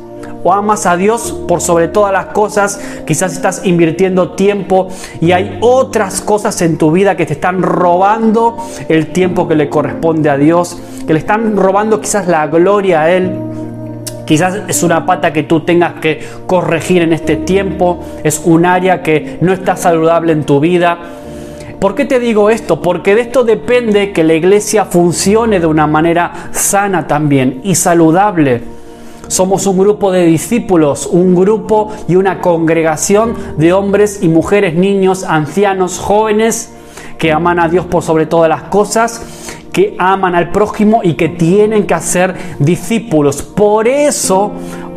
O 0.44 0.52
amas 0.52 0.86
a 0.86 0.96
Dios 0.96 1.36
por 1.48 1.60
sobre 1.60 1.88
todas 1.88 2.12
las 2.12 2.26
cosas, 2.26 2.80
quizás 3.04 3.32
estás 3.32 3.66
invirtiendo 3.66 4.32
tiempo 4.32 4.88
y 5.20 5.32
hay 5.32 5.58
otras 5.60 6.20
cosas 6.20 6.62
en 6.62 6.78
tu 6.78 6.92
vida 6.92 7.16
que 7.16 7.26
te 7.26 7.32
están 7.32 7.62
robando 7.62 8.56
el 8.88 9.08
tiempo 9.08 9.48
que 9.48 9.56
le 9.56 9.68
corresponde 9.68 10.30
a 10.30 10.36
Dios, 10.36 10.78
que 11.06 11.12
le 11.12 11.18
están 11.18 11.56
robando 11.56 12.00
quizás 12.00 12.28
la 12.28 12.46
gloria 12.46 13.02
a 13.02 13.10
Él. 13.10 13.32
Quizás 14.28 14.60
es 14.68 14.82
una 14.82 15.06
pata 15.06 15.32
que 15.32 15.42
tú 15.42 15.60
tengas 15.60 15.94
que 15.94 16.20
corregir 16.46 17.02
en 17.02 17.14
este 17.14 17.36
tiempo, 17.36 18.04
es 18.22 18.42
un 18.44 18.66
área 18.66 19.02
que 19.02 19.38
no 19.40 19.52
está 19.52 19.74
saludable 19.74 20.32
en 20.32 20.44
tu 20.44 20.60
vida 20.60 20.98
¿Por 21.78 21.94
qué 21.94 22.04
te 22.04 22.18
digo 22.18 22.50
esto? 22.50 22.82
Porque 22.82 23.14
de 23.14 23.20
esto 23.20 23.44
depende 23.44 24.12
que 24.12 24.24
la 24.24 24.34
iglesia 24.34 24.84
funcione 24.84 25.60
de 25.60 25.66
una 25.66 25.86
manera 25.86 26.50
sana 26.50 27.06
también 27.06 27.60
y 27.62 27.76
saludable. 27.76 28.62
Somos 29.28 29.64
un 29.66 29.78
grupo 29.78 30.10
de 30.10 30.26
discípulos, 30.26 31.06
un 31.06 31.36
grupo 31.36 31.92
y 32.08 32.16
una 32.16 32.40
congregación 32.40 33.34
de 33.58 33.72
hombres 33.72 34.20
y 34.22 34.28
mujeres, 34.28 34.74
niños, 34.74 35.22
ancianos, 35.22 36.00
jóvenes 36.00 36.72
que 37.16 37.30
aman 37.30 37.60
a 37.60 37.68
Dios 37.68 37.86
por 37.86 38.02
sobre 38.02 38.26
todas 38.26 38.48
las 38.48 38.62
cosas, 38.64 39.22
que 39.78 39.94
aman 39.96 40.34
al 40.34 40.50
prójimo 40.50 41.02
y 41.04 41.14
que 41.14 41.28
tienen 41.28 41.86
que 41.86 41.94
hacer 41.94 42.34
discípulos. 42.58 43.42
Por 43.42 43.86
eso 43.86 44.50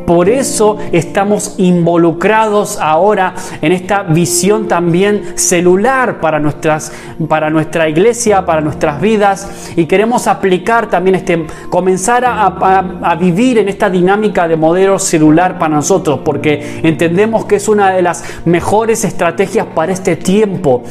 por 0.08 0.28
eso 0.28 0.78
estamos 0.92 1.54
involucrados 1.60 2.80
ahora 2.82 3.36
en 3.62 3.72
esta 3.74 4.02
visión 4.02 4.68
también 4.68 5.34
celular 5.36 6.20
para, 6.20 6.40
nuestras, 6.40 6.92
para 7.30 7.52
nuestra 7.52 7.88
iglesia, 7.88 8.44
para 8.44 8.60
nuestras 8.60 9.00
vidas. 9.00 9.72
Y 9.76 9.86
queremos 9.86 10.26
aplicar 10.26 10.90
también 10.90 11.16
este, 11.16 11.46
comenzar 11.70 12.26
a, 12.26 12.48
a 12.48 13.16
vivir 13.16 13.60
en 13.60 13.70
esta 13.70 13.88
dinámica 13.88 14.48
de 14.48 14.56
modelo 14.56 14.98
celular 14.98 15.60
para 15.60 15.76
nosotros, 15.76 16.22
porque 16.26 16.82
entendemos 16.82 17.46
que 17.46 17.58
es 17.58 17.70
una 17.70 17.92
de 17.92 18.02
las 18.02 18.24
mejores 18.46 19.06
estrategias 19.06 19.68
para 19.76 19.94
este 19.94 20.16
tiempo 20.16 20.84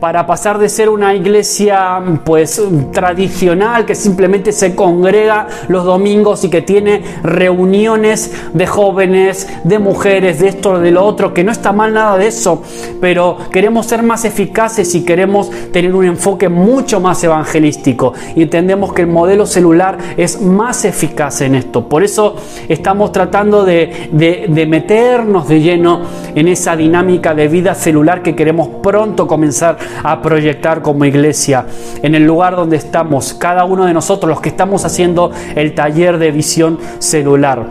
para 0.00 0.26
pasar 0.26 0.58
de 0.58 0.68
ser 0.68 0.88
una 0.88 1.14
iglesia 1.14 2.02
pues 2.24 2.62
tradicional 2.92 3.86
que 3.86 3.94
simplemente 3.94 4.52
se 4.52 4.74
congrega 4.74 5.48
los 5.68 5.84
domingos 5.84 6.44
y 6.44 6.50
que 6.50 6.62
tiene 6.62 7.02
reuniones 7.22 8.32
de 8.52 8.66
jóvenes, 8.66 9.48
de 9.64 9.78
mujeres, 9.78 10.40
de 10.40 10.48
esto, 10.48 10.78
de 10.78 10.90
lo 10.90 11.04
otro, 11.04 11.32
que 11.32 11.44
no 11.44 11.52
está 11.52 11.72
mal 11.72 11.94
nada 11.94 12.18
de 12.18 12.28
eso, 12.28 12.62
pero 13.00 13.38
queremos 13.50 13.86
ser 13.86 14.02
más 14.02 14.24
eficaces 14.24 14.94
y 14.94 15.04
queremos 15.04 15.50
tener 15.72 15.94
un 15.94 16.04
enfoque 16.04 16.48
mucho 16.48 17.00
más 17.00 17.22
evangelístico 17.24 18.12
y 18.34 18.42
entendemos 18.42 18.92
que 18.92 19.02
el 19.02 19.08
modelo 19.08 19.46
celular 19.46 19.98
es 20.16 20.40
más 20.40 20.84
eficaz 20.84 21.40
en 21.40 21.54
esto. 21.54 21.88
Por 21.88 22.04
eso 22.04 22.36
estamos 22.68 23.12
tratando 23.12 23.64
de, 23.64 24.10
de 24.12 24.66
meternos 24.66 25.48
de 25.48 25.60
lleno 25.60 26.02
en 26.34 26.48
esa 26.48 26.76
dinámica 26.76 27.34
de 27.34 27.48
vida 27.48 27.74
celular 27.74 28.22
que 28.22 28.34
queremos 28.34 28.68
pronto 28.82 29.26
comenzar 29.26 29.78
a 30.02 30.20
proyectar 30.22 30.82
como 30.82 31.04
iglesia, 31.04 31.66
en 32.02 32.14
el 32.14 32.24
lugar 32.24 32.56
donde 32.56 32.76
estamos, 32.76 33.34
cada 33.34 33.64
uno 33.64 33.86
de 33.86 33.94
nosotros, 33.94 34.28
los 34.28 34.40
que 34.40 34.48
estamos 34.48 34.84
haciendo 34.84 35.30
el 35.54 35.74
taller 35.74 36.18
de 36.18 36.30
visión 36.30 36.78
celular. 36.98 37.66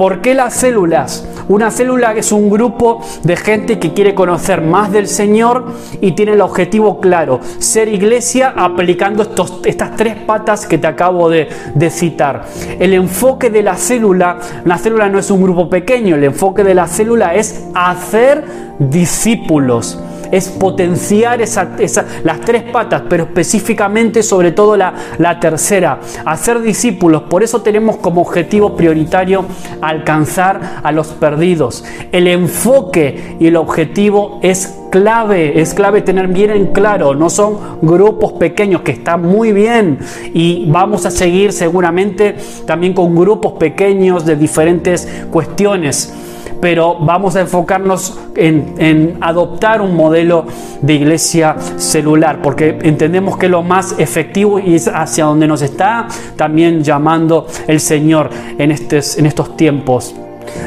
¿Por 0.00 0.22
qué 0.22 0.34
las 0.34 0.54
células? 0.54 1.26
Una 1.48 1.70
célula 1.70 2.14
es 2.14 2.32
un 2.32 2.48
grupo 2.48 3.02
de 3.22 3.36
gente 3.36 3.78
que 3.78 3.92
quiere 3.92 4.14
conocer 4.14 4.62
más 4.62 4.90
del 4.92 5.06
Señor 5.06 5.74
y 6.00 6.12
tiene 6.12 6.32
el 6.32 6.40
objetivo 6.40 7.00
claro, 7.00 7.40
ser 7.58 7.88
iglesia 7.88 8.54
aplicando 8.56 9.22
estos, 9.22 9.60
estas 9.64 9.96
tres 9.96 10.16
patas 10.16 10.64
que 10.64 10.78
te 10.78 10.86
acabo 10.86 11.28
de, 11.28 11.48
de 11.74 11.90
citar. 11.90 12.46
El 12.78 12.94
enfoque 12.94 13.50
de 13.50 13.62
la 13.62 13.76
célula, 13.76 14.38
la 14.64 14.78
célula 14.78 15.10
no 15.10 15.18
es 15.18 15.30
un 15.30 15.42
grupo 15.42 15.68
pequeño, 15.68 16.16
el 16.16 16.24
enfoque 16.24 16.64
de 16.64 16.74
la 16.74 16.86
célula 16.86 17.34
es 17.34 17.66
hacer 17.74 18.44
discípulos 18.78 19.98
es 20.30 20.48
potenciar 20.48 21.40
las 21.40 22.40
tres 22.40 22.62
patas, 22.64 23.02
pero 23.08 23.24
específicamente 23.24 24.22
sobre 24.22 24.52
todo 24.52 24.76
la, 24.76 24.94
la 25.18 25.40
tercera, 25.40 26.00
hacer 26.24 26.60
discípulos. 26.60 27.22
Por 27.22 27.42
eso 27.42 27.62
tenemos 27.62 27.96
como 27.96 28.22
objetivo 28.22 28.76
prioritario 28.76 29.44
alcanzar 29.80 30.80
a 30.82 30.92
los 30.92 31.08
perdidos. 31.08 31.84
El 32.12 32.26
enfoque 32.26 33.36
y 33.38 33.46
el 33.46 33.56
objetivo 33.56 34.40
es 34.42 34.76
clave, 34.90 35.60
es 35.60 35.72
clave 35.72 36.02
tener 36.02 36.28
bien 36.28 36.50
en 36.50 36.66
claro, 36.66 37.14
no 37.14 37.30
son 37.30 37.78
grupos 37.80 38.32
pequeños 38.32 38.82
que 38.82 38.92
están 38.92 39.22
muy 39.22 39.52
bien 39.52 39.98
y 40.34 40.66
vamos 40.68 41.06
a 41.06 41.10
seguir 41.10 41.52
seguramente 41.52 42.36
también 42.66 42.92
con 42.92 43.14
grupos 43.14 43.52
pequeños 43.52 44.26
de 44.26 44.36
diferentes 44.36 45.08
cuestiones 45.30 46.12
pero 46.60 46.96
vamos 47.00 47.36
a 47.36 47.40
enfocarnos 47.40 48.18
en, 48.36 49.16
adoptar 49.20 49.80
un 49.80 49.96
modelo 49.96 50.46
de 50.82 50.94
iglesia 50.94 51.56
celular, 51.76 52.40
porque 52.42 52.78
entendemos 52.82 53.36
que 53.36 53.48
lo 53.48 53.62
más 53.62 53.94
efectivo 53.98 54.58
y 54.58 54.74
es 54.74 54.88
hacia 54.88 55.24
donde 55.24 55.46
nos 55.46 55.62
está 55.62 56.08
también 56.36 56.82
llamando 56.82 57.46
el 57.66 57.80
Señor 57.80 58.30
en, 58.58 58.70
en 58.70 59.26
estos 59.26 59.56
tiempos. 59.56 60.14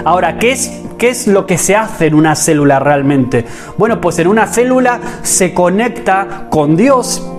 Ahora, 0.05 0.37
¿qué 0.37 0.51
es, 0.51 0.81
¿qué 0.97 1.09
es 1.09 1.27
lo 1.27 1.45
que 1.45 1.57
se 1.57 1.75
hace 1.75 2.07
en 2.07 2.15
una 2.15 2.35
célula 2.35 2.79
realmente? 2.79 3.45
Bueno, 3.77 3.99
pues 4.01 4.19
en 4.19 4.27
una 4.27 4.47
célula 4.47 4.99
se 5.23 5.53
conecta 5.53 6.47
con 6.49 6.75
Dios 6.75 7.32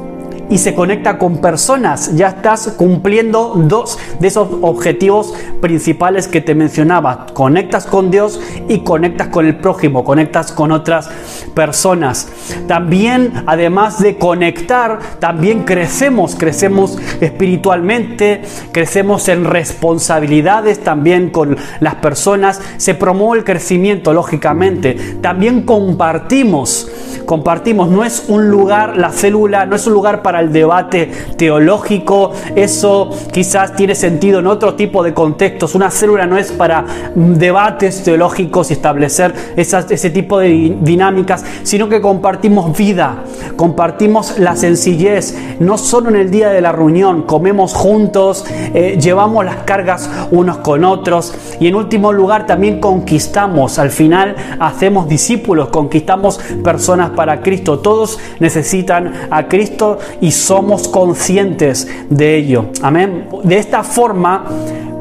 y 0.51 0.59
se 0.59 0.75
conecta 0.75 1.19
con 1.19 1.39
personas. 1.39 2.15
Ya 2.17 2.29
estás 2.29 2.75
cumpliendo 2.77 3.55
dos 3.57 3.99
de 4.21 4.29
esos 4.29 4.49
objetivos 4.63 5.35
principales 5.61 6.29
que 6.29 6.41
te 6.41 6.55
mencionaba. 6.55 7.27
Conectas 7.33 7.87
con 7.87 8.11
Dios 8.11 8.41
y 8.69 8.81
conectas 8.81 9.29
con 9.29 9.47
el 9.47 9.57
prójimo, 9.57 10.05
conectas 10.05 10.53
con 10.53 10.73
otras 10.73 11.09
personas. 11.55 12.29
También, 12.67 13.45
además 13.47 14.01
de 14.01 14.19
conectar, 14.19 14.99
también 15.19 15.65
crecemos, 15.65 16.35
crecemos 16.37 16.99
espiritualmente, 17.21 18.43
crecemos 18.73 19.29
en 19.29 19.45
responsabilidades 19.45 20.81
también 20.81 21.31
con 21.31 21.57
las 21.81 21.97
personas. 21.97 22.61
Se 22.77 22.95
promueve 22.95 23.39
el 23.39 23.45
crecimiento, 23.45 24.13
lógicamente. 24.13 24.95
También 25.21 25.63
compartimos 25.63 26.91
compartimos. 27.25 27.89
No 27.89 28.05
es 28.05 28.25
un 28.29 28.49
lugar, 28.49 28.97
la 28.97 29.11
célula, 29.11 29.67
no 29.67 29.77
es 29.77 29.87
un 29.87 29.95
lugar 29.95 30.23
para 30.23 30.34
el 30.41 30.53
debate 30.53 31.11
teológico. 31.37 32.33
Eso 32.55 33.11
quizás 33.33 33.75
tiene 33.77 33.95
sentido 33.95 34.41
en 34.41 34.47
otro 34.47 34.75
tipo 34.75 35.03
de 35.03 35.15
contextos. 35.15 35.75
Una 35.75 35.91
célula 35.91 36.27
no 36.27 36.39
es 36.39 36.53
para 36.53 36.85
debates 37.15 38.03
teológicos 38.03 38.71
y 38.71 38.75
establecer 38.75 39.35
ese 39.57 40.11
tipo 40.11 40.39
de 40.39 40.77
dinámicas, 40.81 41.45
sino 41.63 41.89
que 41.89 42.01
compartimos 42.01 42.77
vida, 42.77 43.25
compartimos 43.57 44.39
la 44.39 44.57
sencillez. 44.57 45.37
No 45.61 45.79
solo 45.79 46.11
en 46.11 46.17
el 46.17 46.31
día 46.31 46.51
de 46.51 46.61
la 46.61 46.73
reunión, 46.73 47.23
comemos 47.23 47.75
juntos, 47.75 48.45
eh, 48.75 48.99
llevamos 49.01 49.45
las 49.45 49.59
cargas 49.65 50.11
unos 50.31 50.59
con 50.59 50.85
otros 50.85 51.35
y 51.61 51.67
en 51.67 51.75
último 51.75 52.13
lugar 52.13 52.47
también 52.47 52.81
conquistamos. 52.81 53.79
Al 53.79 53.91
final 53.91 54.37
hacemos 54.59 55.09
discípulos, 55.09 55.69
conquistamos 55.69 56.39
personas 56.63 57.11
para 57.11 57.41
Cristo. 57.41 57.79
Todos 57.79 58.19
necesitan 58.41 59.13
a 59.31 59.49
Cristo 59.49 59.99
y 60.25 60.31
somos 60.31 60.89
conscientes 60.89 61.87
de 62.09 62.39
ello. 62.39 62.71
Amén. 62.81 63.29
De 63.43 63.59
esta 63.59 63.85
forma, 63.85 64.47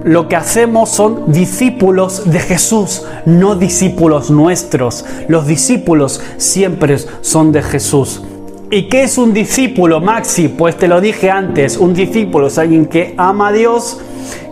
lo 0.03 0.27
que 0.27 0.35
hacemos 0.35 0.89
son 0.89 1.31
discípulos 1.31 2.29
de 2.29 2.39
Jesús, 2.39 3.03
no 3.25 3.55
discípulos 3.55 4.29
nuestros. 4.29 5.05
Los 5.29 5.47
discípulos 5.47 6.21
siempre 6.35 6.97
son 7.21 7.53
de 7.53 7.61
Jesús. 7.61 8.21
¿Y 8.69 8.89
qué 8.89 9.03
es 9.03 9.17
un 9.17 9.33
discípulo, 9.33 10.01
Maxi? 10.01 10.49
Pues 10.49 10.75
te 10.75 10.89
lo 10.89 10.99
dije 10.99 11.31
antes, 11.31 11.77
un 11.77 11.93
discípulo 11.93 12.47
es 12.47 12.57
alguien 12.57 12.87
que 12.87 13.13
ama 13.17 13.47
a 13.47 13.51
Dios, 13.53 14.01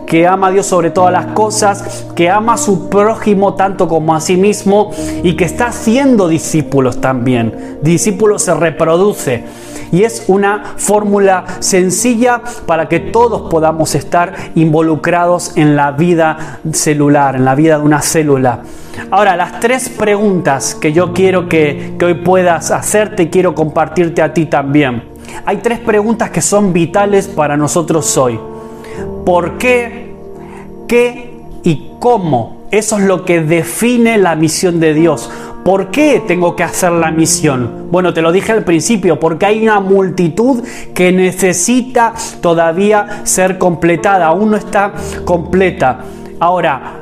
que 0.06 0.26
ama 0.26 0.48
a 0.48 0.50
Dios 0.50 0.66
sobre 0.66 0.90
todas 0.90 1.12
las 1.12 1.26
cosas, 1.26 2.06
que 2.14 2.28
ama 2.28 2.54
a 2.54 2.58
su 2.58 2.88
prójimo 2.88 3.54
tanto 3.54 3.88
como 3.88 4.14
a 4.14 4.20
sí 4.20 4.36
mismo 4.36 4.90
y 5.22 5.36
que 5.36 5.44
está 5.44 5.66
haciendo 5.66 6.28
discípulos 6.28 7.00
también. 7.00 7.78
Discípulo 7.82 8.38
se 8.38 8.54
reproduce 8.54 9.44
y 9.92 10.04
es 10.04 10.24
una 10.26 10.74
fórmula 10.76 11.44
sencilla 11.60 12.42
para 12.66 12.88
que 12.88 12.98
todos 12.98 13.50
podamos 13.50 13.94
estar 13.94 14.34
involucrados 14.54 15.56
en 15.56 15.76
la 15.76 15.92
vida 15.92 16.60
celular, 16.72 17.36
en 17.36 17.44
la 17.44 17.54
vida 17.54 17.78
de 17.78 17.84
una 17.84 18.00
célula. 18.00 18.60
Ahora, 19.10 19.36
las 19.36 19.60
tres 19.60 19.88
preguntas 19.88 20.74
que 20.74 20.92
yo 20.92 21.12
quiero 21.12 21.48
que, 21.48 21.94
que 21.98 22.04
hoy 22.04 22.14
puedas 22.14 22.70
hacerte, 22.70 23.30
quiero 23.30 23.54
compartirte 23.54 24.22
a 24.22 24.32
ti 24.32 24.46
también. 24.46 25.04
Hay 25.44 25.58
tres 25.58 25.78
preguntas 25.78 26.30
que 26.30 26.40
son 26.40 26.72
vitales 26.72 27.28
para 27.28 27.56
nosotros 27.56 28.16
hoy. 28.16 28.38
¿Por 29.24 29.58
qué? 29.58 30.12
qué 30.92 31.30
y 31.62 31.92
cómo. 32.00 32.66
Eso 32.70 32.98
es 32.98 33.04
lo 33.04 33.24
que 33.24 33.40
define 33.40 34.18
la 34.18 34.34
misión 34.34 34.78
de 34.78 34.92
Dios. 34.92 35.30
¿Por 35.64 35.90
qué 35.90 36.22
tengo 36.26 36.54
que 36.54 36.64
hacer 36.64 36.92
la 36.92 37.10
misión? 37.10 37.88
Bueno, 37.90 38.12
te 38.12 38.20
lo 38.20 38.30
dije 38.30 38.52
al 38.52 38.62
principio, 38.64 39.18
porque 39.18 39.46
hay 39.46 39.62
una 39.62 39.80
multitud 39.80 40.62
que 40.94 41.10
necesita 41.10 42.12
todavía 42.42 43.22
ser 43.24 43.56
completada, 43.56 44.26
aún 44.26 44.50
no 44.50 44.56
está 44.58 44.92
completa. 45.24 46.00
Ahora, 46.40 46.96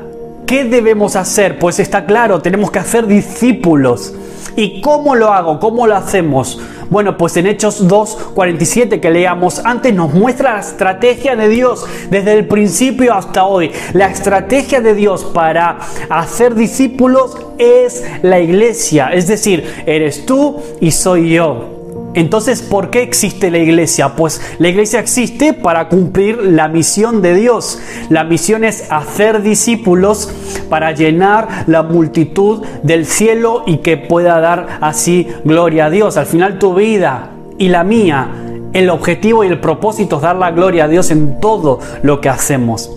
¿qué 0.46 0.64
debemos 0.64 1.16
hacer? 1.16 1.58
Pues 1.58 1.80
está 1.80 2.06
claro, 2.06 2.40
tenemos 2.40 2.70
que 2.70 2.78
hacer 2.78 3.08
discípulos. 3.08 4.14
¿Y 4.54 4.80
cómo 4.80 5.16
lo 5.16 5.32
hago? 5.32 5.58
¿Cómo 5.58 5.88
lo 5.88 5.96
hacemos? 5.96 6.60
Bueno, 6.90 7.16
pues 7.16 7.36
en 7.36 7.46
Hechos 7.46 7.86
2.47 7.86 8.98
que 8.98 9.10
leíamos 9.10 9.64
antes 9.64 9.94
nos 9.94 10.12
muestra 10.12 10.54
la 10.54 10.60
estrategia 10.60 11.36
de 11.36 11.48
Dios 11.48 11.86
desde 12.10 12.32
el 12.32 12.48
principio 12.48 13.14
hasta 13.14 13.44
hoy. 13.44 13.70
La 13.92 14.10
estrategia 14.10 14.80
de 14.80 14.94
Dios 14.94 15.24
para 15.24 15.78
hacer 16.08 16.56
discípulos 16.56 17.36
es 17.58 18.04
la 18.22 18.40
iglesia, 18.40 19.10
es 19.12 19.28
decir, 19.28 19.82
eres 19.86 20.26
tú 20.26 20.60
y 20.80 20.90
soy 20.90 21.30
yo. 21.30 21.79
Entonces, 22.14 22.60
¿por 22.60 22.90
qué 22.90 23.02
existe 23.02 23.50
la 23.50 23.58
iglesia? 23.58 24.16
Pues 24.16 24.40
la 24.58 24.68
iglesia 24.68 24.98
existe 24.98 25.52
para 25.52 25.88
cumplir 25.88 26.38
la 26.38 26.66
misión 26.68 27.22
de 27.22 27.34
Dios. 27.34 27.80
La 28.08 28.24
misión 28.24 28.64
es 28.64 28.90
hacer 28.90 29.42
discípulos 29.42 30.28
para 30.68 30.92
llenar 30.92 31.64
la 31.68 31.84
multitud 31.84 32.64
del 32.82 33.06
cielo 33.06 33.62
y 33.66 33.78
que 33.78 33.96
pueda 33.96 34.40
dar 34.40 34.78
así 34.80 35.28
gloria 35.44 35.86
a 35.86 35.90
Dios. 35.90 36.16
Al 36.16 36.26
final 36.26 36.58
tu 36.58 36.74
vida 36.74 37.30
y 37.58 37.68
la 37.68 37.84
mía, 37.84 38.28
el 38.72 38.90
objetivo 38.90 39.44
y 39.44 39.48
el 39.48 39.60
propósito 39.60 40.16
es 40.16 40.22
dar 40.22 40.36
la 40.36 40.50
gloria 40.50 40.84
a 40.84 40.88
Dios 40.88 41.12
en 41.12 41.40
todo 41.40 41.78
lo 42.02 42.20
que 42.20 42.28
hacemos. 42.28 42.90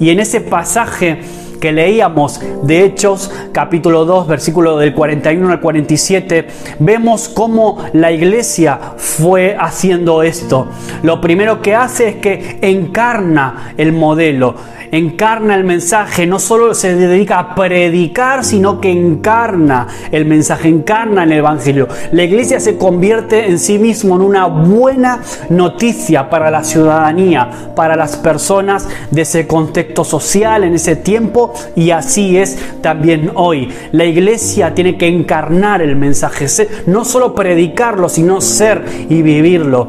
Y 0.00 0.10
en 0.10 0.20
ese 0.20 0.40
pasaje 0.40 1.20
que 1.60 1.72
leíamos 1.72 2.40
de 2.62 2.84
Hechos 2.84 3.30
capítulo 3.52 4.04
2 4.04 4.26
versículo 4.26 4.78
del 4.78 4.94
41 4.94 5.50
al 5.50 5.60
47, 5.60 6.46
vemos 6.78 7.28
cómo 7.28 7.78
la 7.92 8.12
iglesia 8.12 8.78
fue 8.96 9.56
haciendo 9.58 10.22
esto. 10.22 10.68
Lo 11.02 11.20
primero 11.20 11.62
que 11.62 11.74
hace 11.74 12.08
es 12.08 12.16
que 12.16 12.58
encarna 12.62 13.74
el 13.76 13.92
modelo 13.92 14.54
encarna 14.90 15.54
el 15.54 15.64
mensaje, 15.64 16.26
no 16.26 16.38
solo 16.38 16.74
se 16.74 16.94
dedica 16.94 17.38
a 17.38 17.54
predicar, 17.54 18.44
sino 18.44 18.80
que 18.80 18.90
encarna 18.90 19.88
el 20.10 20.24
mensaje, 20.24 20.68
encarna 20.68 21.24
el 21.24 21.32
Evangelio. 21.32 21.88
La 22.12 22.24
iglesia 22.24 22.60
se 22.60 22.76
convierte 22.76 23.46
en 23.46 23.58
sí 23.58 23.78
mismo 23.78 24.16
en 24.16 24.22
una 24.22 24.46
buena 24.46 25.20
noticia 25.50 26.30
para 26.30 26.50
la 26.50 26.64
ciudadanía, 26.64 27.50
para 27.74 27.96
las 27.96 28.16
personas 28.16 28.88
de 29.10 29.22
ese 29.22 29.46
contexto 29.46 30.04
social 30.04 30.64
en 30.64 30.74
ese 30.74 30.96
tiempo 30.96 31.52
y 31.74 31.90
así 31.90 32.36
es 32.36 32.58
también 32.80 33.30
hoy. 33.34 33.72
La 33.92 34.04
iglesia 34.04 34.74
tiene 34.74 34.96
que 34.96 35.08
encarnar 35.08 35.82
el 35.82 35.96
mensaje, 35.96 36.46
no 36.86 37.04
solo 37.04 37.34
predicarlo, 37.34 38.08
sino 38.08 38.40
ser 38.40 38.84
y 39.08 39.22
vivirlo. 39.22 39.88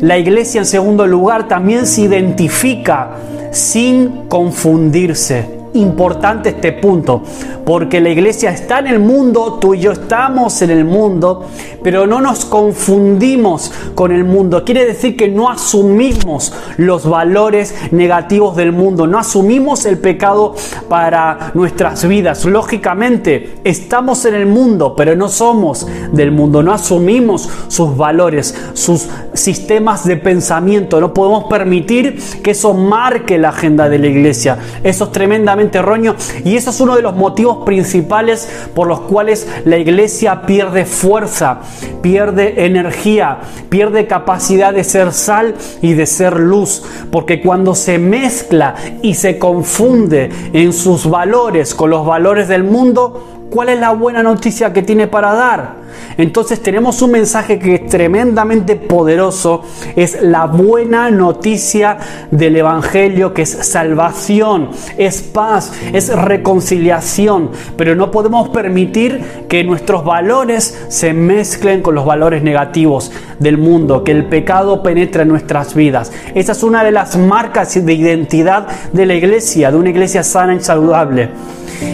La 0.00 0.18
iglesia 0.18 0.60
en 0.60 0.66
segundo 0.66 1.06
lugar 1.06 1.48
también 1.48 1.86
se 1.86 2.02
identifica 2.02 3.16
sin 3.56 4.28
confundirse. 4.28 5.55
Importante 5.80 6.50
este 6.50 6.72
punto, 6.72 7.22
porque 7.64 8.00
la 8.00 8.10
iglesia 8.10 8.50
está 8.50 8.78
en 8.78 8.88
el 8.88 8.98
mundo, 9.00 9.58
tú 9.60 9.74
y 9.74 9.80
yo 9.80 9.92
estamos 9.92 10.62
en 10.62 10.70
el 10.70 10.84
mundo, 10.84 11.46
pero 11.82 12.06
no 12.06 12.20
nos 12.20 12.44
confundimos 12.44 13.72
con 13.94 14.12
el 14.12 14.24
mundo. 14.24 14.64
Quiere 14.64 14.84
decir 14.84 15.16
que 15.16 15.28
no 15.28 15.50
asumimos 15.50 16.52
los 16.76 17.08
valores 17.08 17.74
negativos 17.92 18.56
del 18.56 18.72
mundo, 18.72 19.06
no 19.06 19.18
asumimos 19.18 19.84
el 19.86 19.98
pecado 19.98 20.54
para 20.88 21.52
nuestras 21.54 22.06
vidas. 22.06 22.44
Lógicamente, 22.44 23.54
estamos 23.64 24.24
en 24.24 24.34
el 24.34 24.46
mundo, 24.46 24.94
pero 24.96 25.16
no 25.16 25.28
somos 25.28 25.86
del 26.12 26.30
mundo, 26.30 26.62
no 26.62 26.72
asumimos 26.72 27.48
sus 27.68 27.96
valores, 27.96 28.54
sus 28.74 29.08
sistemas 29.34 30.04
de 30.04 30.16
pensamiento, 30.16 31.00
no 31.00 31.12
podemos 31.12 31.44
permitir 31.44 32.18
que 32.42 32.52
eso 32.52 32.74
marque 32.74 33.38
la 33.38 33.50
agenda 33.50 33.88
de 33.88 33.98
la 33.98 34.06
iglesia. 34.06 34.58
Eso 34.82 35.04
es 35.04 35.12
tremendamente 35.12 35.65
erróneo 35.74 36.16
y 36.44 36.56
eso 36.56 36.70
es 36.70 36.80
uno 36.80 36.96
de 36.96 37.02
los 37.02 37.14
motivos 37.14 37.64
principales 37.64 38.48
por 38.74 38.86
los 38.86 39.00
cuales 39.00 39.46
la 39.64 39.76
iglesia 39.78 40.42
pierde 40.42 40.84
fuerza, 40.84 41.60
pierde 42.02 42.66
energía, 42.66 43.38
pierde 43.68 44.06
capacidad 44.06 44.72
de 44.72 44.84
ser 44.84 45.12
sal 45.12 45.54
y 45.82 45.94
de 45.94 46.06
ser 46.06 46.38
luz, 46.38 46.82
porque 47.10 47.40
cuando 47.40 47.74
se 47.74 47.98
mezcla 47.98 48.74
y 49.02 49.14
se 49.14 49.38
confunde 49.38 50.30
en 50.52 50.72
sus 50.72 51.08
valores 51.08 51.74
con 51.74 51.90
los 51.90 52.06
valores 52.06 52.48
del 52.48 52.64
mundo, 52.64 53.35
¿Cuál 53.50 53.68
es 53.68 53.78
la 53.78 53.90
buena 53.90 54.22
noticia 54.22 54.72
que 54.72 54.82
tiene 54.82 55.06
para 55.06 55.32
dar? 55.32 55.86
Entonces 56.18 56.62
tenemos 56.62 57.00
un 57.02 57.12
mensaje 57.12 57.58
que 57.58 57.74
es 57.76 57.86
tremendamente 57.86 58.76
poderoso, 58.76 59.62
es 59.94 60.20
la 60.20 60.46
buena 60.46 61.10
noticia 61.10 61.98
del 62.30 62.56
Evangelio, 62.56 63.32
que 63.32 63.42
es 63.42 63.50
salvación, 63.50 64.70
es 64.98 65.22
paz, 65.22 65.72
es 65.92 66.08
reconciliación, 66.14 67.50
pero 67.76 67.94
no 67.94 68.10
podemos 68.10 68.48
permitir 68.48 69.44
que 69.48 69.62
nuestros 69.62 70.04
valores 70.04 70.86
se 70.88 71.12
mezclen 71.12 71.82
con 71.82 71.94
los 71.94 72.04
valores 72.04 72.42
negativos 72.42 73.12
del 73.38 73.58
mundo, 73.58 74.02
que 74.02 74.12
el 74.12 74.24
pecado 74.24 74.82
penetre 74.82 75.22
en 75.22 75.28
nuestras 75.28 75.74
vidas. 75.74 76.12
Esa 76.34 76.52
es 76.52 76.62
una 76.62 76.82
de 76.82 76.92
las 76.92 77.16
marcas 77.16 77.74
de 77.84 77.92
identidad 77.92 78.66
de 78.92 79.06
la 79.06 79.14
iglesia, 79.14 79.70
de 79.70 79.76
una 79.76 79.90
iglesia 79.90 80.22
sana 80.22 80.54
y 80.54 80.60
saludable. 80.60 81.30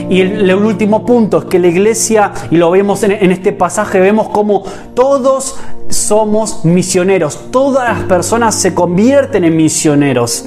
Y 0.09 0.21
el, 0.21 0.55
último 0.55 1.05
punto 1.07 1.39
es 1.39 1.45
que 1.47 1.59
la 1.59 1.69
iglesia, 1.69 2.33
y 2.51 2.57
lo 2.57 2.71
vemos 2.71 3.03
en, 3.03 3.33
este 3.33 3.53
pasaje, 3.53 3.99
vemos 3.99 4.29
como 4.29 4.63
todos 4.95 5.57
somos 5.89 6.65
misioneros, 6.65 7.51
todas 7.51 7.89
las 7.89 8.05
personas 8.05 8.55
se 8.55 8.75
convierten 8.75 9.45
en 9.45 9.57
misioneros. 9.57 10.47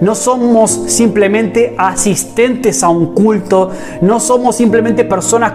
No 0.00 0.14
somos 0.14 0.70
simplemente 0.88 1.74
asistentes 1.78 2.82
a 2.82 2.88
un 2.88 3.14
culto, 3.14 3.70
no 4.00 4.18
somos 4.20 4.56
simplemente 4.56 5.04
personas 5.04 5.54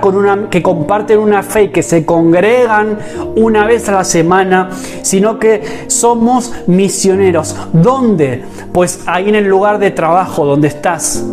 que 0.49 0.63
comparten 0.63 1.19
una 1.19 1.43
fe 1.43 1.63
y 1.63 1.69
que 1.69 1.83
se 1.83 2.05
congregan 2.05 2.97
una 3.35 3.65
vez 3.65 3.89
a 3.89 3.93
la 3.93 4.03
semana, 4.03 4.69
sino 5.01 5.39
que 5.39 5.85
somos 5.87 6.53
misioneros. 6.67 7.55
¿Dónde? 7.73 8.43
Pues 8.71 9.01
ahí 9.05 9.29
en 9.29 9.35
el 9.35 9.45
lugar 9.45 9.77
de 9.77 9.91
trabajo 9.91 10.45
donde 10.45 10.69
estás 10.69 11.23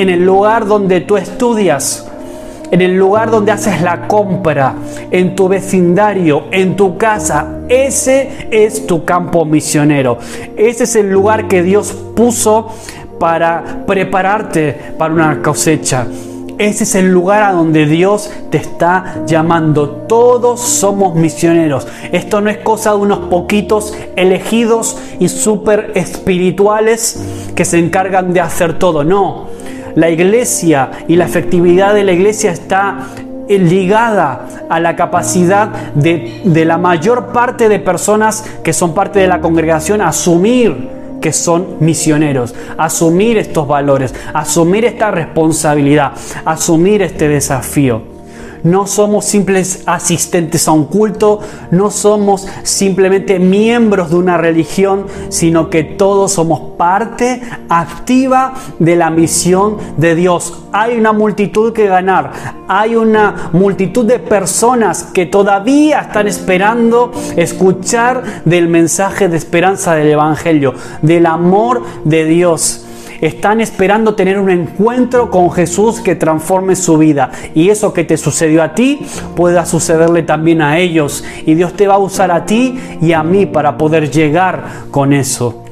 en 0.00 0.08
el 0.08 0.24
lugar 0.24 0.66
donde 0.66 1.02
tú 1.02 1.18
estudias, 1.18 2.06
en 2.70 2.80
el 2.80 2.96
lugar 2.96 3.30
donde 3.30 3.52
haces 3.52 3.82
la 3.82 4.08
compra, 4.08 4.74
en 5.10 5.36
tu 5.36 5.46
vecindario, 5.46 6.44
en 6.50 6.74
tu 6.74 6.96
casa. 6.96 7.58
Ese 7.68 8.48
es 8.50 8.86
tu 8.86 9.04
campo 9.04 9.44
misionero. 9.44 10.16
Ese 10.56 10.84
es 10.84 10.96
el 10.96 11.10
lugar 11.10 11.48
que 11.48 11.62
Dios 11.62 11.92
puso 12.16 12.68
para 13.18 13.84
prepararte 13.86 14.94
para 14.96 15.12
una 15.12 15.42
cosecha. 15.42 16.06
Ese 16.56 16.84
es 16.84 16.94
el 16.94 17.12
lugar 17.12 17.42
a 17.42 17.52
donde 17.52 17.84
Dios 17.84 18.30
te 18.48 18.56
está 18.56 19.22
llamando. 19.26 20.06
Todos 20.08 20.60
somos 20.60 21.14
misioneros. 21.14 21.86
Esto 22.10 22.40
no 22.40 22.48
es 22.48 22.56
cosa 22.56 22.92
de 22.92 22.96
unos 22.96 23.18
poquitos 23.28 23.94
elegidos 24.16 24.96
y 25.18 25.28
súper 25.28 25.92
espirituales 25.94 27.22
que 27.54 27.66
se 27.66 27.78
encargan 27.78 28.32
de 28.32 28.40
hacer 28.40 28.78
todo. 28.78 29.04
No 29.04 29.60
la 29.94 30.10
iglesia 30.10 30.90
y 31.08 31.16
la 31.16 31.24
efectividad 31.24 31.94
de 31.94 32.04
la 32.04 32.12
iglesia 32.12 32.50
está 32.50 33.06
ligada 33.48 34.46
a 34.68 34.78
la 34.78 34.94
capacidad 34.94 35.68
de, 35.94 36.64
la 36.64 36.78
mayor 36.78 37.32
parte 37.32 37.68
de 37.68 37.80
personas 37.80 38.44
que 38.62 38.72
son 38.72 38.94
parte 38.94 39.18
de 39.18 39.26
la 39.26 39.40
congregación 39.40 40.00
asumir 40.00 41.00
que 41.20 41.32
son 41.32 41.76
misioneros, 41.80 42.54
asumir 42.78 43.36
estos 43.36 43.68
valores, 43.68 44.14
asumir 44.32 44.86
esta 44.86 45.10
responsabilidad, 45.10 46.12
asumir 46.46 47.02
este 47.02 47.28
desafío. 47.28 48.19
No 48.62 48.86
somos 48.86 49.24
simples 49.24 49.82
asistentes 49.86 50.68
a 50.68 50.72
un 50.72 50.84
culto, 50.84 51.40
no 51.70 51.90
somos 51.90 52.46
simplemente 52.62 53.38
miembros 53.38 54.10
de 54.10 54.16
una 54.16 54.36
religión, 54.36 55.06
sino 55.28 55.70
que 55.70 55.82
todos 55.82 56.32
somos 56.32 56.60
parte 56.76 57.42
activa 57.68 58.54
de 58.78 58.96
la 58.96 59.10
misión 59.10 59.76
de 59.96 60.14
Dios. 60.14 60.64
Hay 60.72 60.98
una 60.98 61.12
multitud 61.12 61.72
que 61.72 61.86
ganar, 61.86 62.32
hay 62.68 62.96
una 62.96 63.50
multitud 63.52 64.04
de 64.04 64.18
personas 64.18 65.04
que 65.04 65.26
todavía 65.26 66.00
están 66.00 66.26
esperando 66.26 67.12
escuchar 67.36 68.42
del 68.44 68.68
mensaje 68.68 69.28
de 69.28 69.36
esperanza 69.36 69.94
del 69.94 70.08
Evangelio, 70.08 70.74
del 71.02 71.26
amor 71.26 71.82
de 72.04 72.24
Dios. 72.26 72.86
Están 73.20 73.60
esperando 73.60 74.14
tener 74.14 74.38
un 74.38 74.50
encuentro 74.50 75.30
con 75.30 75.50
Jesús 75.50 76.00
que 76.00 76.14
transforme 76.14 76.76
su 76.76 76.96
vida. 76.96 77.30
Y 77.54 77.68
eso 77.68 77.92
que 77.92 78.04
te 78.04 78.16
sucedió 78.16 78.62
a 78.62 78.74
ti 78.74 79.00
pueda 79.36 79.66
sucederle 79.66 80.22
también 80.22 80.62
a 80.62 80.78
ellos. 80.78 81.24
Y 81.44 81.54
Dios 81.54 81.74
te 81.74 81.86
va 81.86 81.94
a 81.94 81.98
usar 81.98 82.30
a 82.30 82.46
ti 82.46 82.78
y 83.00 83.12
a 83.12 83.22
mí 83.22 83.46
para 83.46 83.76
poder 83.76 84.10
llegar 84.10 84.64
con 84.90 85.12
eso. 85.12 85.64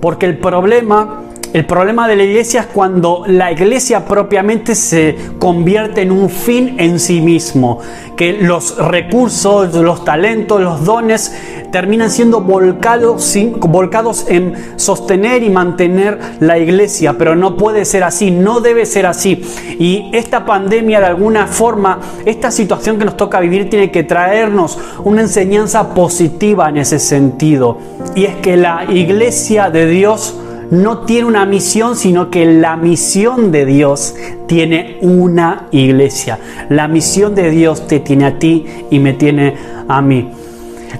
Porque 0.00 0.26
el 0.26 0.38
problema 0.38 1.23
el 1.54 1.66
problema 1.66 2.08
de 2.08 2.16
la 2.16 2.24
iglesia 2.24 2.62
es 2.62 2.66
cuando 2.66 3.22
la 3.28 3.52
iglesia 3.52 4.04
propiamente 4.04 4.74
se 4.74 5.16
convierte 5.38 6.02
en 6.02 6.10
un 6.10 6.28
fin 6.28 6.74
en 6.80 6.98
sí 6.98 7.20
mismo, 7.20 7.78
que 8.16 8.32
los 8.32 8.76
recursos, 8.76 9.72
los 9.72 10.04
talentos, 10.04 10.60
los 10.60 10.84
dones 10.84 11.32
terminan 11.70 12.10
siendo 12.10 12.40
volcados, 12.40 13.32
volcados 13.60 14.26
en 14.28 14.54
sostener 14.74 15.44
y 15.44 15.50
mantener 15.50 16.18
la 16.40 16.58
iglesia, 16.58 17.14
pero 17.16 17.36
no 17.36 17.56
puede 17.56 17.84
ser 17.84 18.02
así, 18.02 18.32
no 18.32 18.60
debe 18.60 18.84
ser 18.84 19.06
así. 19.06 19.40
Y 19.78 20.10
esta 20.12 20.44
pandemia 20.44 20.98
de 20.98 21.06
alguna 21.06 21.46
forma, 21.46 22.00
esta 22.24 22.50
situación 22.50 22.98
que 22.98 23.04
nos 23.04 23.16
toca 23.16 23.38
vivir 23.38 23.70
tiene 23.70 23.92
que 23.92 24.02
traernos 24.02 24.76
una 25.04 25.20
enseñanza 25.20 25.94
positiva 25.94 26.68
en 26.68 26.78
ese 26.78 26.98
sentido. 26.98 27.78
Y 28.16 28.24
es 28.24 28.34
que 28.38 28.56
la 28.56 28.86
iglesia 28.90 29.70
de 29.70 29.86
Dios 29.86 30.40
no 30.74 30.98
tiene 30.98 31.26
una 31.26 31.46
misión, 31.46 31.96
sino 31.96 32.30
que 32.30 32.44
la 32.46 32.76
misión 32.76 33.52
de 33.52 33.64
Dios 33.64 34.14
tiene 34.46 34.98
una 35.00 35.68
iglesia. 35.70 36.38
La 36.68 36.88
misión 36.88 37.34
de 37.34 37.50
Dios 37.50 37.86
te 37.86 38.00
tiene 38.00 38.26
a 38.26 38.38
ti 38.38 38.66
y 38.90 38.98
me 38.98 39.12
tiene 39.12 39.56
a 39.88 40.02
mí. 40.02 40.30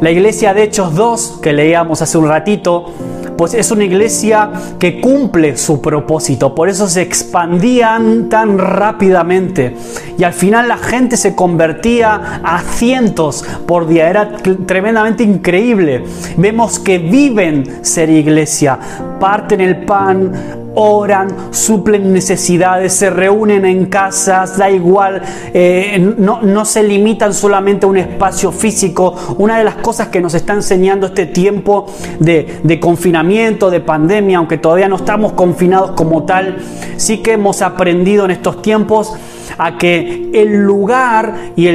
La 0.01 0.11
iglesia 0.11 0.55
de 0.55 0.65
Hechos 0.65 0.95
2, 0.95 1.41
que 1.43 1.53
leíamos 1.53 2.03
hace 2.03 2.19
un 2.19 2.29
ratito, 2.29 2.93
pues 3.37 3.55
es 3.55 3.71
una 3.71 3.85
iglesia 3.85 4.51
que 4.79 5.01
cumple 5.01 5.57
su 5.57 5.81
propósito. 5.81 6.55
Por 6.55 6.69
eso 6.69 6.89
se 6.89 7.03
expandían 7.03 8.29
tan 8.29 8.59
rápidamente. 8.59 9.77
Y 10.19 10.25
al 10.25 10.33
final 10.33 10.69
la 10.69 10.77
gente 10.77 11.17
se 11.17 11.35
convertía 11.35 12.41
a 12.43 12.63
cientos 12.63 13.45
por 13.67 13.87
día. 13.87 14.09
Era 14.09 14.37
tremendamente 14.67 15.25
increíble. 15.25 16.05
Vemos 16.37 16.79
que 16.79 16.99
viven 16.99 17.85
ser 17.85 18.11
iglesia. 18.11 18.79
Parten 19.19 19.61
el 19.61 19.85
pan, 19.85 20.64
oran, 20.75 21.53
suplen 21.53 22.13
necesidades, 22.13 22.93
se 22.95 23.11
reúnen 23.11 23.65
en 23.65 23.87
casas, 23.87 24.59
da 24.59 24.71
igual, 24.71 25.23
eh, 25.53 25.99
no, 26.19 26.65
se 26.65 26.83
limitan 26.83 27.33
solamente 27.33 27.87
a 27.87 27.89
un 27.89 27.97
espacio 27.97 28.51
físico. 28.53 29.15
Una 29.39 29.59
de 29.59 29.65
las 29.65 29.77
cosas 29.77 30.09
que 30.09 30.21
nos 30.21 30.35
está 30.35 30.53
enseñando 30.53 31.07
este 31.07 31.27
tiempo 31.27 31.87
de, 32.19 32.79
confinamiento, 32.81 33.71
de 33.71 33.81
pandemia, 33.81 34.39
aunque 34.39 34.59
todavía 34.59 34.89
no 34.89 34.97
estamos 34.97 35.33
confinados 35.33 35.93
como 35.93 36.25
tal, 36.25 36.59
sí 36.97 37.19
que 37.19 37.33
hemos 37.33 37.63
aprendido 37.63 38.25
en 38.25 38.33
estos 38.33 38.63
tiempos 38.63 39.15
a 39.59 39.79
que 39.79 40.31
el 40.35 40.63
lugar 40.65 41.53
y 41.55 41.71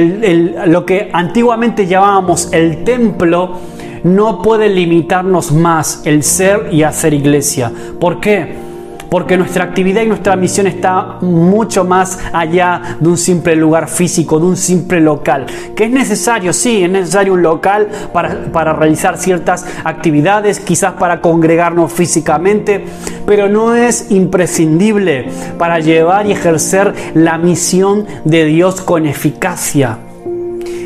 lo 0.66 0.84
que 0.84 1.08
antiguamente 1.12 1.86
llamábamos 1.86 2.52
el 2.52 2.84
templo, 2.84 3.58
no 4.02 4.40
puede 4.40 4.68
limitarnos 4.68 5.52
más 5.52 6.02
el 6.04 6.22
ser 6.22 6.68
y 6.72 6.82
hacer 6.82 7.12
iglesia. 7.14 7.70
¿Por 7.98 8.20
qué? 8.20 8.69
Porque 9.10 9.36
nuestra 9.36 9.64
actividad 9.64 10.02
y 10.02 10.06
nuestra 10.06 10.36
misión 10.36 10.66
está 10.68 11.18
mucho 11.20 11.84
más 11.84 12.18
allá 12.32 12.96
de 13.00 13.08
un 13.08 13.18
simple 13.18 13.56
lugar 13.56 13.88
físico, 13.88 14.38
de 14.38 14.46
un 14.46 14.56
simple 14.56 15.00
local. 15.00 15.46
Que 15.74 15.84
es 15.84 15.90
necesario, 15.90 16.52
sí, 16.52 16.84
es 16.84 16.90
necesario 16.90 17.34
un 17.34 17.42
local 17.42 17.88
para, 18.12 18.44
para 18.52 18.72
realizar 18.72 19.18
ciertas 19.18 19.66
actividades, 19.84 20.60
quizás 20.60 20.94
para 20.94 21.20
congregarnos 21.20 21.92
físicamente, 21.92 22.84
pero 23.26 23.48
no 23.48 23.74
es 23.74 24.10
imprescindible 24.10 25.28
para 25.58 25.80
llevar 25.80 26.26
y 26.26 26.32
ejercer 26.32 26.94
la 27.14 27.36
misión 27.36 28.06
de 28.24 28.44
Dios 28.44 28.80
con 28.80 29.06
eficacia. 29.06 29.98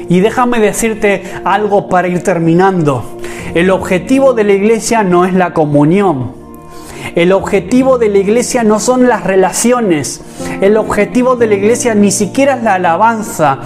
Y 0.09 0.21
déjame 0.21 0.61
decirte 0.61 1.23
algo 1.45 1.89
para 1.89 2.09
ir 2.09 2.23
terminando. 2.23 3.19
El 3.55 3.71
objetivo 3.71 4.35
de 4.35 4.45
la 4.45 4.53
iglesia 4.53 5.03
no 5.03 5.25
es 5.25 5.35
la 5.35 5.53
comunión. 5.53 6.44
El 7.15 7.33
objetivo 7.33 7.99
de 7.99 8.09
la 8.09 8.19
iglesia 8.19 8.65
no 8.65 8.81
son 8.81 9.09
las 9.09 9.25
relaciones. 9.25 10.21
El 10.61 10.77
objetivo 10.77 11.37
de 11.37 11.47
la 11.47 11.55
iglesia 11.55 11.95
ni 11.95 12.11
siquiera 12.11 12.55
es 12.55 12.63
la 12.63 12.75
alabanza, 12.75 13.61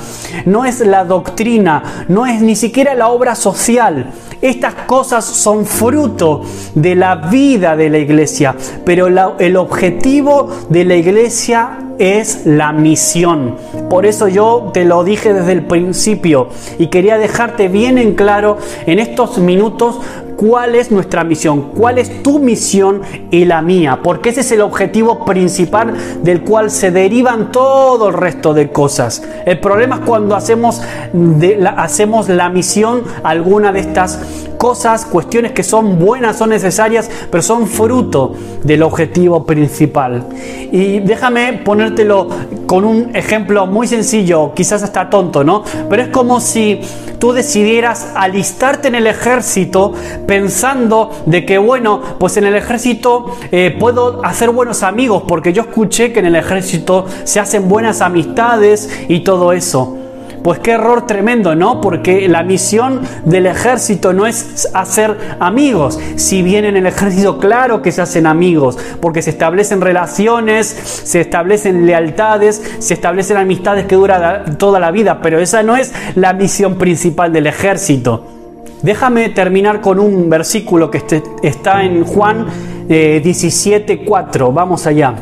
no 0.45 0.65
es 0.65 0.81
la 0.81 1.05
doctrina, 1.05 2.07
no 2.09 2.27
es 2.27 2.41
ni 2.41 2.57
siquiera 2.57 2.95
la 2.95 3.09
obra 3.09 3.35
social. 3.35 4.13
Estas 4.41 4.75
cosas 4.87 5.25
son 5.25 5.67
fruto 5.67 6.43
de 6.75 6.95
la 6.95 7.17
vida 7.17 7.77
de 7.77 7.91
la 7.91 7.99
iglesia, 7.99 8.55
pero 8.85 9.09
el 9.39 9.57
objetivo 9.57 10.49
de 10.69 10.85
la 10.85 10.95
iglesia 10.95 11.79
es 11.99 12.47
la 12.47 12.73
misión. 12.73 13.57
Por 13.91 14.07
eso 14.07 14.29
yo 14.29 14.71
te 14.73 14.85
lo 14.85 15.03
dije 15.03 15.35
desde 15.35 15.53
el 15.53 15.65
principio 15.65 16.49
y 16.79 16.87
quería 16.87 17.19
dejarte 17.19 17.67
bien 17.67 17.99
en 17.99 18.15
claro 18.15 18.59
en 18.87 19.01
estos 19.01 19.39
minutos 19.39 19.99
cuál 20.39 20.77
es 20.77 20.93
nuestra 20.93 21.25
misión, 21.25 21.73
cuál 21.77 21.99
es 21.99 22.23
tu 22.23 22.39
misión 22.39 23.03
y 23.33 23.45
la 23.45 23.61
mía, 23.61 23.99
porque 24.05 24.29
ese 24.29 24.43
es 24.43 24.53
el 24.53 24.61
objetivo 24.61 25.25
principal 25.25 25.95
del 26.23 26.43
cual 26.43 26.71
se 26.71 26.93
derivan 26.93 27.51
todo 27.51 28.11
el 28.11 28.15
resto 28.15 28.55
de 28.55 28.71
cosas. 28.71 29.21
El 29.45 29.59
problema 29.59 29.97
es 29.97 30.03
cuando 30.03 30.37
hacemos, 30.37 30.81
la, 31.13 31.71
hacemos 31.71 32.29
la 32.29 32.51
misión 32.51 33.03
alguna 33.25 33.73
de 33.73 33.81
estas 33.81 34.21
cosas, 34.59 35.07
cuestiones 35.07 35.53
que 35.53 35.65
son 35.65 35.99
buenas, 35.99 36.37
son 36.37 36.51
necesarias, 36.51 37.11
pero 37.31 37.43
son 37.43 37.67
fruto 37.67 38.35
del 38.63 38.83
objetivo 38.83 39.45
principal. 39.45 40.25
Y 40.71 41.01
déjame 41.01 41.55
ponértelo 41.65 42.29
con 42.67 42.85
un 42.85 43.17
ejemplo 43.17 43.67
muy 43.67 43.87
sencillo, 43.87 44.53
quizás 44.55 44.83
hasta 44.83 45.11
tonto, 45.11 45.43
¿no? 45.43 45.65
Pero 45.89 46.03
es 46.03 46.09
como 46.09 46.41
si 46.41 46.81
tú 47.19 47.33
decidieras 47.33 48.13
alistarte 48.15 48.89
en 48.89 48.97
el 48.97 49.07
ejército 49.07 49.93
pensando 50.29 51.11
de 51.25 51.47
que, 51.47 51.57
bueno, 51.57 52.03
pues 52.19 52.37
en 52.37 52.45
el 52.45 52.55
ejército 52.55 53.35
eh, 53.51 53.75
puedo 53.81 54.23
hacer 54.23 54.51
buenos 54.51 54.83
amigos, 54.83 55.23
porque 55.27 55.55
yo 55.55 55.63
escuché 55.63 56.13
que 56.13 56.21
en 56.21 56.27
el 56.27 56.37
ejército 56.37 57.07
se 57.25 57.41
hacen 57.41 57.67
buenas 57.67 58.03
amistades 58.03 58.91
y 59.09 59.21
todo 59.21 59.55
eso. 59.55 59.97
Pues 60.45 60.59
qué 60.59 60.73
error 60.73 61.07
tremendo, 61.07 61.55
¿no? 61.55 61.81
Porque 61.81 62.29
la 62.29 62.43
misión 62.43 63.01
del 63.25 63.47
ejército 63.47 64.13
no 64.13 64.27
es 64.27 64.69
hacer 64.75 65.17
amigos. 65.41 65.99
Si 66.17 66.43
bien 66.43 66.67
en 66.67 66.77
el 66.77 66.87
ejército, 66.87 67.39
claro 67.39 67.81
que 67.81 67.91
se 67.91 68.03
hacen 68.03 68.27
amigos, 68.27 68.77
porque 69.01 69.23
se 69.23 69.31
establecen 69.31 69.81
relaciones, 69.81 70.67
se 70.67 71.23
establecen 71.23 71.87
lealtades, 71.87 72.63
se 72.81 72.93
establecen 72.93 73.39
amistades 73.39 73.87
que 73.87 73.97
duran 73.97 74.59
toda 74.59 74.79
la 74.79 74.91
vida, 74.91 75.21
pero 75.23 75.39
esa 75.39 75.63
no 75.63 75.75
es 75.75 75.95
la 76.17 76.35
misión 76.35 76.77
principal 76.77 77.33
del 77.33 77.47
ejército. 77.47 78.38
Déjame 78.83 79.29
terminar 79.31 79.81
con 79.81 79.99
un 79.99 80.31
versículo 80.31 80.91
que 80.91 80.99
este, 80.99 81.23
está 81.43 81.85
en 81.85 82.05
Juan 82.05 82.47
17:4. 82.89 84.49
Eh, 84.49 84.53
Vamos 84.53 84.87
allá. 84.87 85.15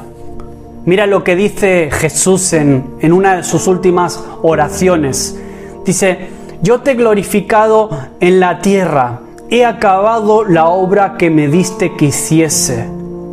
Mira 0.84 1.06
lo 1.06 1.24
que 1.24 1.34
dice 1.34 1.88
Jesús 1.90 2.52
en 2.52 3.12
una 3.12 3.36
de 3.36 3.44
sus 3.44 3.66
últimas 3.66 4.22
oraciones. 4.42 5.36
Dice, 5.84 6.28
yo 6.62 6.80
te 6.80 6.92
he 6.92 6.94
glorificado 6.94 7.90
en 8.20 8.40
la 8.40 8.60
tierra, 8.60 9.20
he 9.50 9.64
acabado 9.64 10.44
la 10.44 10.66
obra 10.66 11.16
que 11.16 11.30
me 11.30 11.48
diste 11.48 11.94
que 11.96 12.06
hiciese. 12.06 12.86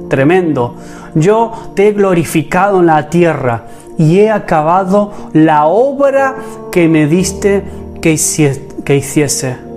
Tremendo. 0.09 0.75
Yo 1.15 1.51
te 1.75 1.87
he 1.87 1.91
glorificado 1.93 2.79
en 2.79 2.87
la 2.87 3.09
tierra 3.09 3.65
y 3.97 4.19
he 4.19 4.29
acabado 4.29 5.11
la 5.33 5.65
obra 5.65 6.35
que 6.71 6.87
me 6.87 7.07
diste 7.07 7.63
que 8.01 8.13
hiciese. 8.13 9.72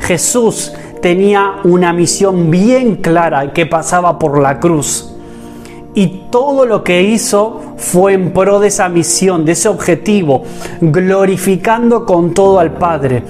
Jesús 0.00 0.72
tenía 1.00 1.56
una 1.64 1.92
misión 1.92 2.50
bien 2.50 2.96
clara 2.96 3.52
que 3.52 3.66
pasaba 3.66 4.18
por 4.18 4.40
la 4.40 4.58
cruz 4.58 5.14
y 5.98 6.26
todo 6.30 6.64
lo 6.64 6.84
que 6.84 7.02
hizo 7.02 7.60
fue 7.76 8.12
en 8.12 8.32
pro 8.32 8.60
de 8.60 8.68
esa 8.68 8.88
misión, 8.88 9.44
de 9.44 9.50
ese 9.50 9.68
objetivo, 9.68 10.44
glorificando 10.80 12.06
con 12.06 12.34
todo 12.34 12.60
al 12.60 12.74
Padre. 12.74 13.24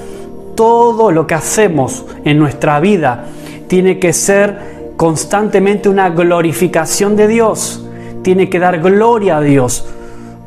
Todo 0.54 1.10
lo 1.10 1.26
que 1.26 1.34
hacemos 1.34 2.04
en 2.26 2.38
nuestra 2.38 2.78
vida 2.78 3.24
tiene 3.68 3.98
que 3.98 4.12
ser 4.12 4.92
constantemente 4.98 5.88
una 5.88 6.10
glorificación 6.10 7.16
de 7.16 7.28
Dios. 7.28 7.86
Tiene 8.20 8.50
que 8.50 8.58
dar 8.58 8.80
gloria 8.80 9.38
a 9.38 9.40
Dios. 9.40 9.86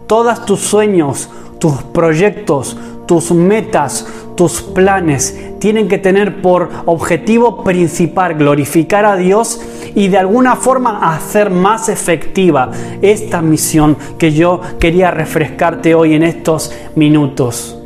Todos 0.05 0.45
tus 0.45 0.59
sueños, 0.59 1.27
tus 1.57 1.81
proyectos, 1.81 2.77
tus 3.11 3.33
metas, 3.33 4.07
tus 4.37 4.61
planes 4.61 5.37
tienen 5.59 5.89
que 5.89 5.97
tener 5.97 6.41
por 6.41 6.69
objetivo 6.85 7.61
principal 7.61 8.35
glorificar 8.35 9.03
a 9.03 9.17
Dios 9.17 9.59
y 9.95 10.07
de 10.07 10.17
alguna 10.17 10.55
forma 10.55 11.13
hacer 11.13 11.49
más 11.49 11.89
efectiva 11.89 12.71
esta 13.01 13.41
misión 13.41 13.97
que 14.17 14.31
yo 14.31 14.61
quería 14.79 15.11
refrescarte 15.11 15.93
hoy 15.93 16.13
en 16.13 16.23
estos 16.23 16.73
minutos. 16.95 17.77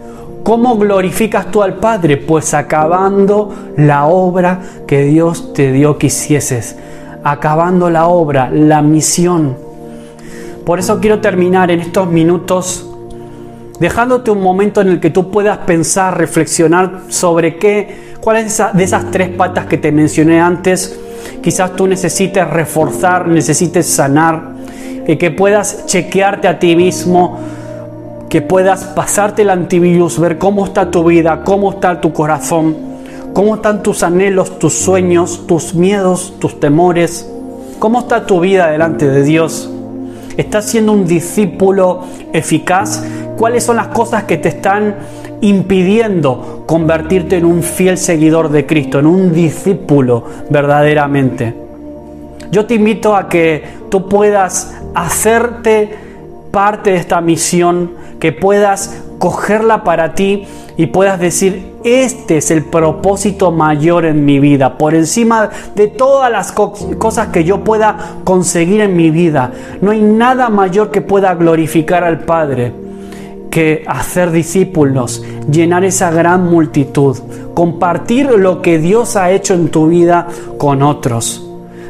¿Cómo 0.44 0.78
glorificas 0.78 1.50
tú 1.50 1.64
al 1.64 1.78
Padre? 1.78 2.18
Pues 2.18 2.54
acabando 2.54 3.52
la 3.78 4.06
obra 4.06 4.62
que 4.86 5.06
Dios 5.06 5.54
te 5.54 5.72
dio 5.72 5.98
que. 5.98 6.78
Acabando 7.24 7.90
la 7.90 8.06
obra, 8.06 8.52
la 8.52 8.84
misión. 8.84 9.58
Por 10.64 10.78
eso 10.78 11.00
quiero 11.00 11.20
terminar 11.20 11.72
en 11.72 11.80
estos 11.80 12.08
minutos 12.08 12.92
dejándote 13.80 14.32
un 14.32 14.42
momento 14.42 14.82
en 14.82 14.90
el 14.90 15.00
que 15.00 15.10
tú 15.10 15.32
puedas 15.32 15.60
pensar, 15.60 16.18
reflexionar 16.18 17.02
sobre 17.10 17.58
qué, 17.58 18.16
cuáles 18.22 18.62
de 18.74 18.84
esas 18.84 19.12
tres 19.12 19.30
patas 19.30 19.66
que 19.66 19.78
te 19.78 19.92
mencioné 19.92 20.40
antes 20.40 21.00
quizás 21.46 21.76
tú 21.76 21.88
necesites 21.88 22.50
reforzar, 22.50 23.28
necesites 23.28 23.86
sanar, 23.86 24.56
que, 25.06 25.18
que 25.18 25.30
puedas 25.30 25.86
chequearte 25.86 26.48
a 26.48 26.58
ti 26.58 26.76
mismo, 26.76 27.38
que 28.30 28.42
puedas 28.42 28.84
pasarte 28.84 29.44
el 29.44 29.52
antivirus, 29.52 30.20
ver 30.20 30.40
cómo 30.40 30.66
está 30.66 30.90
tu 30.90 31.04
vida, 31.04 31.44
cómo 31.44 31.72
está 31.72 32.02
tu 32.02 32.14
corazón, 32.14 32.76
cómo 33.34 33.56
están 33.56 33.84
tus 33.84 34.02
anhelos, 34.02 34.58
tus 34.58 34.74
sueños, 34.74 35.46
tus 35.46 35.76
miedos, 35.76 36.34
tus 36.40 36.60
temores, 36.60 37.30
cómo 37.78 38.00
está 38.00 38.26
tu 38.26 38.40
vida 38.40 38.72
delante 38.72 39.08
de 39.08 39.22
Dios. 39.22 39.70
¿Estás 40.38 40.66
siendo 40.66 40.92
un 40.92 41.06
discípulo 41.06 42.04
eficaz? 42.34 43.04
¿Cuáles 43.38 43.64
son 43.64 43.78
las 43.78 43.88
cosas 43.88 44.24
que 44.24 44.38
te 44.38 44.50
están 44.50 44.96
impidiendo 45.42 46.64
convertirte 46.66 47.38
en 47.38 47.46
un 47.46 47.62
fiel 47.62 47.98
seguidor 47.98 48.50
de 48.50 48.66
Cristo, 48.66 49.00
en 49.00 49.06
un 49.06 49.34
discípulo 49.34 50.24
verdaderamente. 50.50 51.54
Yo 52.52 52.66
te 52.66 52.76
invito 52.76 53.16
a 53.16 53.28
que 53.28 53.64
tú 53.90 54.08
puedas 54.08 54.76
hacerte 54.94 55.96
parte 56.52 56.92
de 56.92 56.98
esta 56.98 57.22
misión, 57.22 57.92
que 58.20 58.32
puedas 58.32 59.04
cogerla 59.20 59.84
para 59.84 60.14
ti 60.14 60.48
y 60.78 60.88
puedas 60.88 61.20
decir, 61.20 61.74
este 61.84 62.38
es 62.38 62.52
el 62.52 62.66
propósito 62.66 63.52
mayor 63.52 64.06
en 64.06 64.26
mi 64.26 64.40
vida, 64.40 64.78
por 64.78 64.94
encima 64.94 65.50
de 65.76 65.88
todas 65.88 66.32
las 66.32 66.52
cosas 66.52 67.28
que 67.28 67.44
yo 67.44 67.64
pueda 67.64 68.18
conseguir 68.24 68.82
en 68.82 68.96
mi 68.96 69.10
vida. 69.10 69.52
No 69.82 69.92
hay 69.92 70.02
nada 70.02 70.50
mayor 70.50 70.92
que 70.92 71.02
pueda 71.02 71.34
glorificar 71.36 72.04
al 72.04 72.22
Padre 72.22 72.74
que 73.50 73.86
hacer 73.88 74.32
discípulos, 74.32 75.24
llenar 75.50 75.86
esa 75.86 76.12
gran 76.12 76.44
multitud, 76.44 77.18
compartir 77.54 78.30
lo 78.32 78.62
que 78.62 78.80
Dios 78.80 79.16
ha 79.16 79.32
hecho 79.32 79.54
en 79.54 79.70
tu 79.70 79.88
vida 79.88 80.28
con 80.58 80.84
otros. 80.84 81.45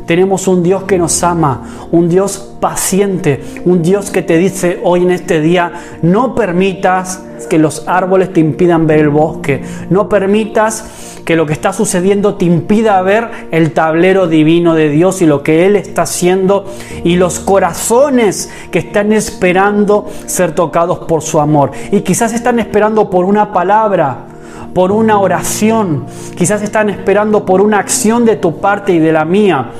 Tenemos 0.06 0.48
un 0.48 0.62
Dios 0.62 0.84
que 0.84 0.98
nos 0.98 1.24
ama, 1.24 1.88
un 1.92 2.10
Dios 2.10 2.56
paciente, 2.60 3.44
un 3.66 3.82
Dios 3.82 4.12
que 4.12 4.22
te 4.22 4.38
dice 4.38 4.80
hoy 4.84 5.02
en 5.02 5.12
este 5.12 5.42
día, 5.42 5.72
no 6.04 6.36
permitas 6.36 7.24
que 7.50 7.58
los 7.58 7.88
árboles 7.88 8.32
te 8.32 8.40
impidan 8.40 8.86
ver 8.88 9.00
el 9.00 9.10
bosque, 9.10 9.64
no 9.90 10.08
permitas 10.08 11.22
que 11.26 11.36
lo 11.36 11.48
que 11.48 11.54
está 11.54 11.74
sucediendo 11.74 12.36
te 12.36 12.46
impida 12.46 13.02
ver 13.02 13.30
el 13.52 13.74
tablero 13.74 14.28
divino 14.28 14.76
de 14.76 14.90
Dios 14.90 15.24
y 15.24 15.26
lo 15.26 15.42
que 15.42 15.66
Él 15.66 15.76
está 15.76 16.04
haciendo 16.04 16.66
y 17.04 17.16
los 17.16 17.40
corazones 17.40 18.52
que 18.70 18.80
están 18.80 19.12
esperando 19.12 20.08
ser 20.28 20.54
tocados 20.54 21.00
por 21.00 21.24
su 21.24 21.40
amor. 21.40 21.72
Y 21.92 22.02
quizás 22.02 22.32
están 22.32 22.60
esperando 22.60 23.10
por 23.10 23.26
una 23.26 23.52
palabra, 23.52 24.28
por 24.76 24.92
una 24.92 25.20
oración, 25.20 26.06
quizás 26.38 26.62
están 26.62 26.92
esperando 26.92 27.44
por 27.44 27.62
una 27.62 27.80
acción 27.80 28.24
de 28.24 28.36
tu 28.36 28.60
parte 28.60 28.94
y 28.94 29.00
de 29.00 29.12
la 29.12 29.26
mía 29.26 29.72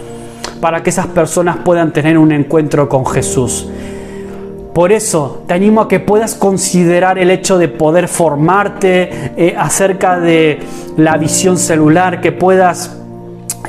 para 0.62 0.84
que 0.84 0.90
esas 0.90 1.08
personas 1.08 1.58
puedan 1.64 1.92
tener 1.92 2.18
un 2.18 2.32
encuentro 2.32 2.88
con 2.90 3.06
Jesús. 3.06 3.68
Por 4.76 4.92
eso 4.92 5.44
te 5.48 5.54
animo 5.54 5.80
a 5.80 5.88
que 5.88 6.02
puedas 6.02 6.36
considerar 6.36 7.18
el 7.18 7.32
hecho 7.32 7.58
de 7.58 7.70
poder 7.70 8.10
formarte 8.10 9.32
eh, 9.38 9.56
acerca 9.58 10.20
de 10.20 10.60
la 10.98 11.16
visión 11.16 11.58
celular, 11.58 12.20
que 12.20 12.34
puedas 12.34 12.98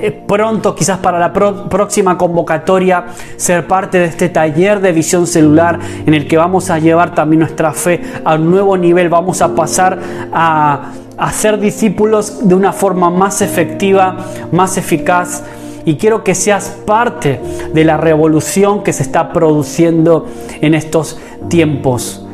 eh, 0.01 0.11
pronto, 0.11 0.75
quizás 0.75 0.99
para 0.99 1.19
la 1.19 1.33
próxima 1.33 2.19
convocatoria, 2.19 3.05
ser 3.37 3.69
parte 3.69 3.99
de 3.99 4.07
este 4.07 4.29
taller 4.29 4.81
de 4.81 4.91
visión 4.91 5.29
celular 5.29 5.79
en 6.05 6.13
el 6.13 6.27
que 6.27 6.37
vamos 6.37 6.71
a 6.71 6.81
llevar 6.81 7.15
también 7.15 7.41
nuestra 7.41 7.73
fe 7.73 8.03
a 8.25 8.35
un 8.35 8.51
nuevo 8.51 8.77
nivel, 8.77 9.09
vamos 9.09 9.41
a 9.43 9.55
pasar 9.55 9.99
a, 10.33 10.91
a 11.17 11.33
ser 11.33 11.61
discípulos 11.61 12.49
de 12.49 12.55
una 12.57 12.73
forma 12.73 13.11
más 13.11 13.43
efectiva, 13.43 14.17
más 14.51 14.77
eficaz 14.77 15.45
y 15.87 15.95
quiero 15.95 16.25
que 16.25 16.35
seas 16.35 16.77
parte 16.85 17.41
de 17.73 17.85
la 17.85 17.97
revolución 17.97 18.83
que 18.83 18.93
se 18.93 19.05
está 19.05 19.33
produciendo 19.33 20.27
en 20.61 20.75
estos 20.75 21.19
tiempos. 21.49 22.27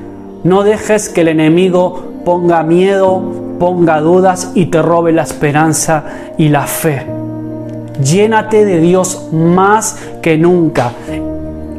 No 0.42 0.64
dejes 0.64 1.10
que 1.10 1.20
el 1.20 1.28
enemigo 1.28 2.02
ponga 2.24 2.62
miedo, 2.62 3.22
ponga 3.60 4.00
dudas 4.00 4.52
y 4.54 4.66
te 4.66 4.80
robe 4.80 5.12
la 5.12 5.22
esperanza 5.22 6.04
y 6.38 6.48
la 6.48 6.66
fe. 6.66 7.06
Llénate 8.02 8.64
de 8.64 8.80
Dios 8.80 9.28
más 9.32 9.98
que 10.22 10.38
nunca. 10.38 10.92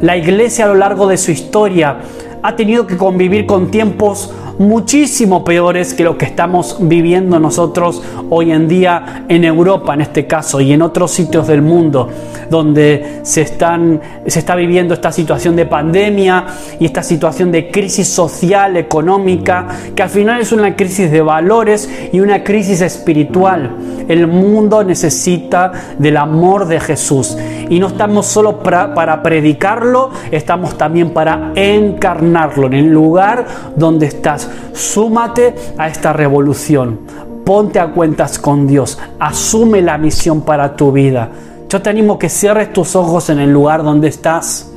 La 0.00 0.16
iglesia 0.16 0.66
a 0.66 0.68
lo 0.68 0.76
largo 0.76 1.08
de 1.08 1.16
su 1.16 1.32
historia 1.32 1.96
ha 2.40 2.54
tenido 2.54 2.86
que 2.86 2.96
convivir 2.96 3.46
con 3.46 3.72
tiempos 3.72 4.32
muchísimo 4.58 5.44
peores 5.44 5.94
que 5.94 6.04
lo 6.04 6.16
que 6.16 6.26
estamos 6.26 6.76
viviendo 6.80 7.38
nosotros 7.40 8.02
hoy 8.30 8.52
en 8.52 8.68
día 8.68 9.24
en 9.28 9.44
Europa 9.44 9.94
en 9.94 10.02
este 10.02 10.26
caso 10.26 10.60
y 10.60 10.72
en 10.72 10.82
otros 10.82 11.10
sitios 11.10 11.46
del 11.46 11.62
mundo 11.62 12.08
donde 12.50 13.20
se, 13.22 13.42
están, 13.42 14.00
se 14.26 14.38
está 14.38 14.54
viviendo 14.54 14.94
esta 14.94 15.12
situación 15.12 15.56
de 15.56 15.66
pandemia 15.66 16.46
y 16.78 16.84
esta 16.84 17.02
situación 17.02 17.50
de 17.50 17.70
crisis 17.70 18.08
social, 18.08 18.76
económica, 18.76 19.66
que 19.94 20.02
al 20.02 20.10
final 20.10 20.40
es 20.40 20.52
una 20.52 20.76
crisis 20.76 21.10
de 21.10 21.20
valores 21.20 21.90
y 22.12 22.20
una 22.20 22.44
crisis 22.44 22.80
espiritual. 22.80 23.70
El 24.08 24.26
mundo 24.26 24.84
necesita 24.84 25.72
del 25.98 26.16
amor 26.16 26.66
de 26.66 26.80
Jesús 26.80 27.36
y 27.68 27.80
no 27.80 27.88
estamos 27.88 28.26
solo 28.26 28.62
para, 28.62 28.94
para 28.94 29.22
predicarlo, 29.22 30.10
estamos 30.30 30.76
también 30.76 31.10
para 31.10 31.52
encarnarlo 31.54 32.66
en 32.66 32.74
el 32.74 32.90
lugar 32.90 33.46
donde 33.76 34.06
estás 34.06 34.43
súmate 34.72 35.54
a 35.78 35.88
esta 35.88 36.12
revolución. 36.12 36.98
Ponte 37.44 37.78
a 37.78 37.88
cuentas 37.88 38.38
con 38.38 38.66
Dios. 38.66 38.98
Asume 39.18 39.82
la 39.82 39.98
misión 39.98 40.42
para 40.42 40.76
tu 40.76 40.92
vida. 40.92 41.28
Yo 41.68 41.82
te 41.82 41.90
animo 41.90 42.18
que 42.18 42.28
cierres 42.28 42.72
tus 42.72 42.96
ojos 42.96 43.28
en 43.30 43.38
el 43.38 43.52
lugar 43.52 43.82
donde 43.82 44.08
estás. 44.08 44.70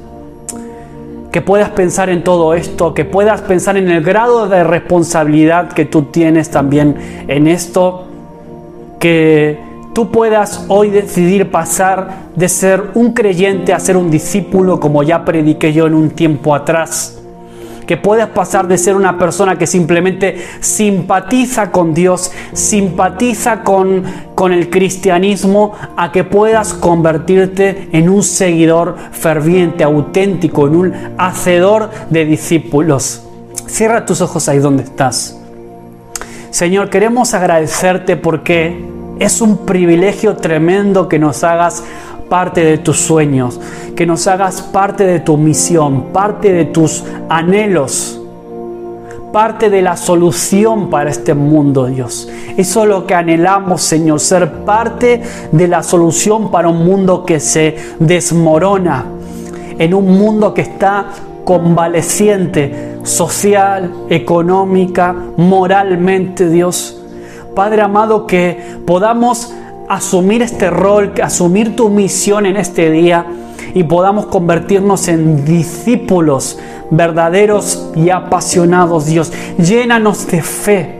Que 1.32 1.41
puedas 1.41 1.69
pensar 1.69 2.10
en 2.10 2.23
todo 2.23 2.53
esto, 2.53 2.93
que 2.93 3.06
puedas 3.06 3.41
pensar 3.41 3.77
en 3.77 3.89
el 3.89 4.03
grado 4.03 4.47
de 4.47 4.63
responsabilidad 4.63 5.69
que 5.69 5.86
tú 5.86 6.03
tienes 6.03 6.49
también 6.49 7.25
en 7.27 7.47
esto. 7.47 8.06
Que 8.99 9.60
tú 9.93 10.12
puedas 10.12 10.65
hoy 10.67 10.89
decidir 10.89 11.51
pasar 11.51 12.27
de 12.36 12.49
ser 12.49 12.91
un 12.95 13.13
creyente 13.13 13.73
a 13.73 13.80
ser 13.80 13.95
un 13.95 14.10
discípulo, 14.10 14.80
como 14.80 15.03
ya 15.03 15.23
prediqué 15.23 15.71
yo 15.71 15.88
en 15.88 15.93
un 15.93 16.10
tiempo 16.10 16.56
atrás 16.56 17.17
que 17.88 17.97
puedas 17.97 18.30
pasar 18.30 18.67
de 18.67 18.78
ser 18.78 18.95
una 18.95 19.17
persona 19.17 19.58
que 19.58 19.65
simplemente 19.65 20.38
simpatiza 20.60 21.71
con 21.71 21.93
Dios, 21.93 22.32
simpatiza 22.54 23.63
con, 23.63 24.04
con 24.36 24.52
el 24.52 24.69
cristianismo, 24.69 25.73
a 25.95 26.12
que 26.12 26.23
puedas 26.23 26.73
convertirte 26.73 27.88
en 27.93 28.10
un 28.10 28.21
seguidor 28.23 28.97
ferviente, 29.12 29.84
auténtico, 29.84 30.67
en 30.67 30.76
un 30.76 30.93
hacedor 31.17 31.89
de 32.10 32.26
discípulos. 32.26 33.23
Cierra 33.65 34.06
tus 34.06 34.21
ojos 34.21 34.47
ahí 34.50 34.60
donde 34.60 34.84
estás. 34.84 35.39
Señor, 36.50 36.89
queremos 36.89 37.34
agradecerte 37.34 38.17
porque 38.17 38.87
es 39.19 39.41
un 39.41 39.58
privilegio 39.65 40.36
tremendo 40.38 41.08
que 41.08 41.19
nos 41.19 41.43
hagas 41.43 41.84
parte 42.30 42.63
de 42.63 42.77
tus 42.77 42.97
sueños, 42.97 43.60
que 43.95 44.06
nos 44.06 44.27
hagas 44.27 44.62
parte 44.62 45.06
de 45.06 45.19
tu 45.19 45.38
misión, 45.38 46.08
parte 46.13 46.51
de 46.51 46.65
tus 46.65 47.03
anhelos, 47.30 48.21
parte 49.32 49.69
de 49.69 49.82
la 49.82 49.97
solución 49.97 50.89
para 50.89 51.10
este 51.10 51.34
mundo, 51.34 51.86
Dios. 51.86 52.30
Eso 52.58 52.84
es 52.84 52.89
lo 52.89 53.06
que 53.06 53.13
anhelamos, 53.13 53.82
Señor, 53.82 54.19
ser 54.19 54.65
parte 54.65 55.21
de 55.51 55.67
la 55.67 55.84
solución 55.84 56.51
para 56.51 56.69
un 56.69 56.86
mundo 56.86 57.25
que 57.25 57.39
se 57.39 57.75
desmorona, 57.99 59.06
en 59.77 59.93
un 59.93 60.17
mundo 60.17 60.53
que 60.53 60.62
está 60.62 61.08
convaleciente, 61.43 62.97
social, 63.03 63.93
económica, 64.10 65.15
moralmente, 65.38 66.49
Dios. 66.49 66.96
Padre 67.57 67.81
amado, 67.81 68.27
que 68.27 68.83
podamos 68.85 69.51
asumir 69.89 70.43
este 70.43 70.69
rol, 70.69 71.11
asumir 71.23 71.75
tu 71.75 71.89
misión 71.89 72.45
en 72.45 72.55
este 72.55 72.91
día 72.91 73.25
y 73.73 73.83
podamos 73.83 74.27
convertirnos 74.27 75.07
en 75.07 75.43
discípulos 75.43 76.59
verdaderos 76.91 77.89
y 77.95 78.11
apasionados, 78.11 79.07
Dios. 79.07 79.33
Llénanos 79.57 80.27
de 80.27 80.43
fe, 80.43 80.96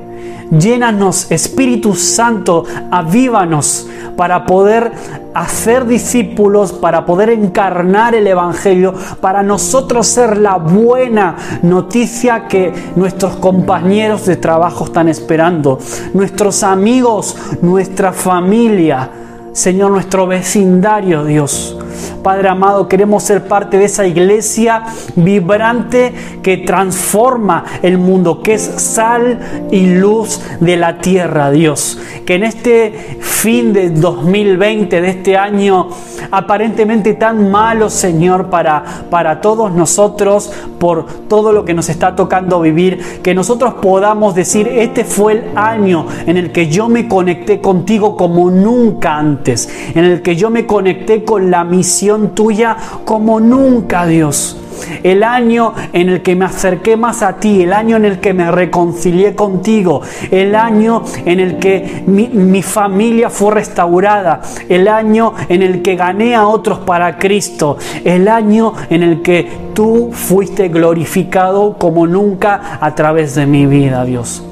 llénanos, 0.52 1.32
Espíritu 1.32 1.96
Santo, 1.96 2.66
avívanos 2.92 3.88
para 4.16 4.46
poder 4.46 4.92
hacer 5.34 5.86
discípulos, 5.86 6.74
para 6.74 7.06
poder 7.06 7.30
encarnar 7.30 8.16
el 8.16 8.26
Evangelio, 8.26 8.94
para 9.22 9.44
nosotros 9.44 10.08
ser 10.08 10.38
la 10.38 10.56
buena 10.58 11.36
noticia 11.62 12.48
que 12.48 12.74
nuestros 12.96 13.36
compañeros 13.36 14.26
de 14.26 14.38
trabajo 14.38 14.86
están 14.86 15.08
esperando, 15.08 15.78
nuestros 16.14 16.64
amigos, 16.64 17.36
nuestra 17.62 18.12
familia, 18.12 19.10
Señor, 19.54 19.92
nuestro 19.92 20.28
vecindario, 20.28 21.24
Dios. 21.24 21.78
Padre 22.24 22.50
amado, 22.50 22.88
queremos 22.88 23.24
ser 23.24 23.48
parte 23.48 23.78
de 23.78 23.86
esa 23.86 24.06
iglesia 24.06 24.84
vibrante 25.16 26.14
que 26.44 26.58
transforma 26.58 27.64
el 27.82 27.98
mundo, 27.98 28.42
que 28.42 28.56
es 28.56 28.62
sal 28.62 29.68
y 29.72 29.88
luz 29.88 30.42
de 30.60 30.78
la 30.78 31.00
tierra, 31.00 31.52
Dios. 31.52 32.00
Que 32.26 32.36
en 32.36 32.44
este 32.44 33.18
fin 33.22 33.74
de 33.74 33.90
2020, 33.90 35.02
de 35.02 35.10
este 35.10 35.38
año 35.38 35.90
aparentemente 36.32 37.14
tan 37.14 37.50
malo, 37.50 37.90
Señor, 37.90 38.50
para, 38.50 38.84
para 39.10 39.40
todos 39.42 39.72
nosotros, 39.72 40.52
por 40.80 41.06
todo 41.28 41.52
lo 41.54 41.66
que 41.66 41.74
nos 41.74 41.90
está 41.90 42.16
tocando 42.16 42.62
vivir, 42.62 43.22
que 43.24 43.34
nosotros 43.34 43.76
podamos 43.76 44.36
decir, 44.36 44.68
este 44.68 45.06
fue 45.06 45.34
el 45.34 45.44
año 45.58 46.06
en 46.26 46.38
el 46.38 46.52
que 46.52 46.68
yo 46.68 46.90
me 46.90 47.08
conecté 47.08 47.62
contigo 47.62 48.16
como 48.16 48.50
nunca 48.50 49.18
antes, 49.18 49.70
en 49.96 50.04
el 50.04 50.22
que 50.22 50.36
yo 50.36 50.50
me 50.50 50.66
conecté 50.66 51.24
con 51.24 51.50
la 51.50 51.64
misión 51.64 51.87
tuya 52.36 52.78
como 53.06 53.40
nunca, 53.40 54.06
Dios 54.06 54.58
el 55.04 55.24
año 55.24 55.74
en 55.94 56.10
el 56.10 56.22
que 56.22 56.36
me 56.36 56.46
acerqué 56.46 56.98
más 56.98 57.22
a 57.22 57.38
ti, 57.38 57.64
el 57.64 57.74
año 57.74 57.98
en 57.98 58.06
el 58.06 58.20
que 58.20 58.34
me 58.34 58.52
reconcilié 58.52 59.36
contigo, 59.36 60.02
el 60.32 60.56
año 60.56 61.04
en 61.26 61.40
el 61.40 61.58
que 61.58 62.04
mi, 62.08 62.62
familia 62.62 63.30
fue 63.30 63.54
restaurada, 63.54 64.42
el 64.70 64.88
año 64.88 65.34
en 65.50 65.62
el 65.62 65.82
que 65.82 65.96
gané 65.96 66.36
a 66.36 66.48
otros 66.48 66.80
para 66.80 67.18
Cristo, 67.18 67.78
el 68.04 68.28
año 68.28 68.74
en 68.90 69.04
el 69.04 69.22
que 69.22 69.48
tú 69.74 70.10
fuiste 70.12 70.70
glorificado 70.70 71.78
como 71.78 72.08
nunca 72.08 72.80
a 72.82 72.96
través 72.96 73.36
de 73.36 73.46
mi 73.46 73.66
vida, 73.66 74.04
Dios. 74.06 74.44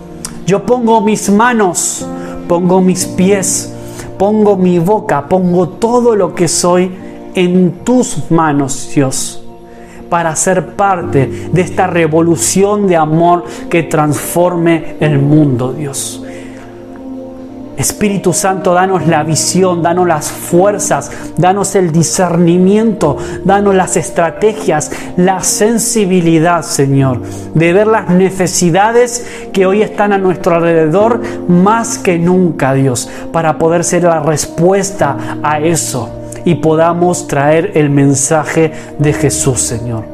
Yo 0.46 0.66
pongo 0.66 1.02
mis 1.02 1.30
manos, 1.30 2.08
pongo 2.48 2.80
mis 2.80 3.06
pies, 3.06 3.74
pongo 4.18 4.56
mi 4.56 4.80
boca, 4.80 5.28
pongo 5.28 5.68
todo 5.70 6.16
lo 6.16 6.36
que 6.36 6.48
soy 6.48 7.05
en 7.36 7.84
tus 7.84 8.32
manos, 8.32 8.90
Dios 8.94 9.42
para 10.10 10.36
ser 10.36 10.76
parte 10.76 11.50
de 11.52 11.62
esta 11.62 11.88
revolución 11.88 12.88
de 12.88 12.96
amor 12.96 13.44
que 13.70 13.84
transforme 13.84 14.96
el 15.00 15.20
mundo, 15.20 15.74
Dios. 15.74 16.22
Espíritu 17.78 18.32
Santo, 18.32 18.74
danos 18.74 19.06
la 19.06 19.24
visión, 19.24 19.84
danos 19.84 20.08
las 20.08 20.32
fuerzas, 20.32 21.12
danos 21.36 21.76
el 21.76 21.92
discernimiento, 21.92 23.18
danos 23.44 23.76
las 23.76 23.98
estrategias, 23.98 24.92
la 25.18 25.44
sensibilidad, 25.44 26.62
Señor, 26.62 27.22
de 27.54 27.74
ver 27.74 27.88
las 27.88 28.10
necesidades 28.10 29.28
que 29.52 29.66
hoy 29.66 29.82
están 29.82 30.14
a 30.14 30.18
nuestro 30.18 30.56
alrededor 30.56 31.22
más 31.50 31.98
que 31.98 32.18
nunca, 32.18 32.74
Dios, 32.74 33.10
para 33.34 33.58
poder 33.58 33.84
ser 33.84 34.04
la 34.04 34.22
respuesta 34.22 35.18
a 35.44 35.60
eso 35.60 36.25
y 36.46 36.56
podamos 36.56 37.28
traer 37.28 37.72
el 37.76 37.90
mensaje 37.90 38.72
de 38.98 39.14
Jesús, 39.14 39.60
Señor. 39.62 40.06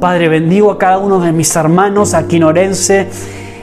Padre, 0.00 0.28
bendigo 0.28 0.70
a 0.70 0.78
cada 0.78 0.98
uno 0.98 1.20
de 1.20 1.32
mis 1.32 1.54
hermanos 1.54 2.14
aquí 2.14 2.36
en 2.36 2.44
Orense 2.44 3.08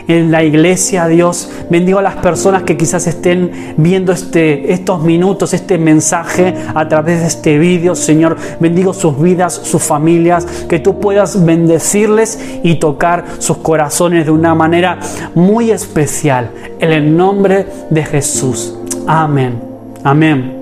en 0.09 0.31
la 0.31 0.43
iglesia, 0.43 1.07
Dios. 1.07 1.49
Bendigo 1.69 1.99
a 1.99 2.01
las 2.01 2.15
personas 2.15 2.63
que 2.63 2.75
quizás 2.75 3.05
estén 3.05 3.75
viendo 3.77 4.11
este, 4.11 4.73
estos 4.73 5.03
minutos, 5.03 5.53
este 5.53 5.77
mensaje 5.77 6.55
a 6.73 6.87
través 6.87 7.21
de 7.21 7.27
este 7.27 7.59
vídeo, 7.59 7.93
Señor. 7.93 8.35
Bendigo 8.59 8.93
sus 8.93 9.21
vidas, 9.21 9.53
sus 9.53 9.83
familias, 9.83 10.45
que 10.67 10.79
tú 10.79 10.99
puedas 10.99 11.45
bendecirles 11.45 12.39
y 12.63 12.75
tocar 12.75 13.23
sus 13.37 13.57
corazones 13.57 14.25
de 14.25 14.31
una 14.31 14.55
manera 14.55 14.99
muy 15.35 15.69
especial. 15.69 16.49
En 16.79 16.91
el 16.91 17.15
nombre 17.15 17.67
de 17.91 18.03
Jesús. 18.03 18.75
Amén. 19.05 19.61
Amén. 20.03 20.58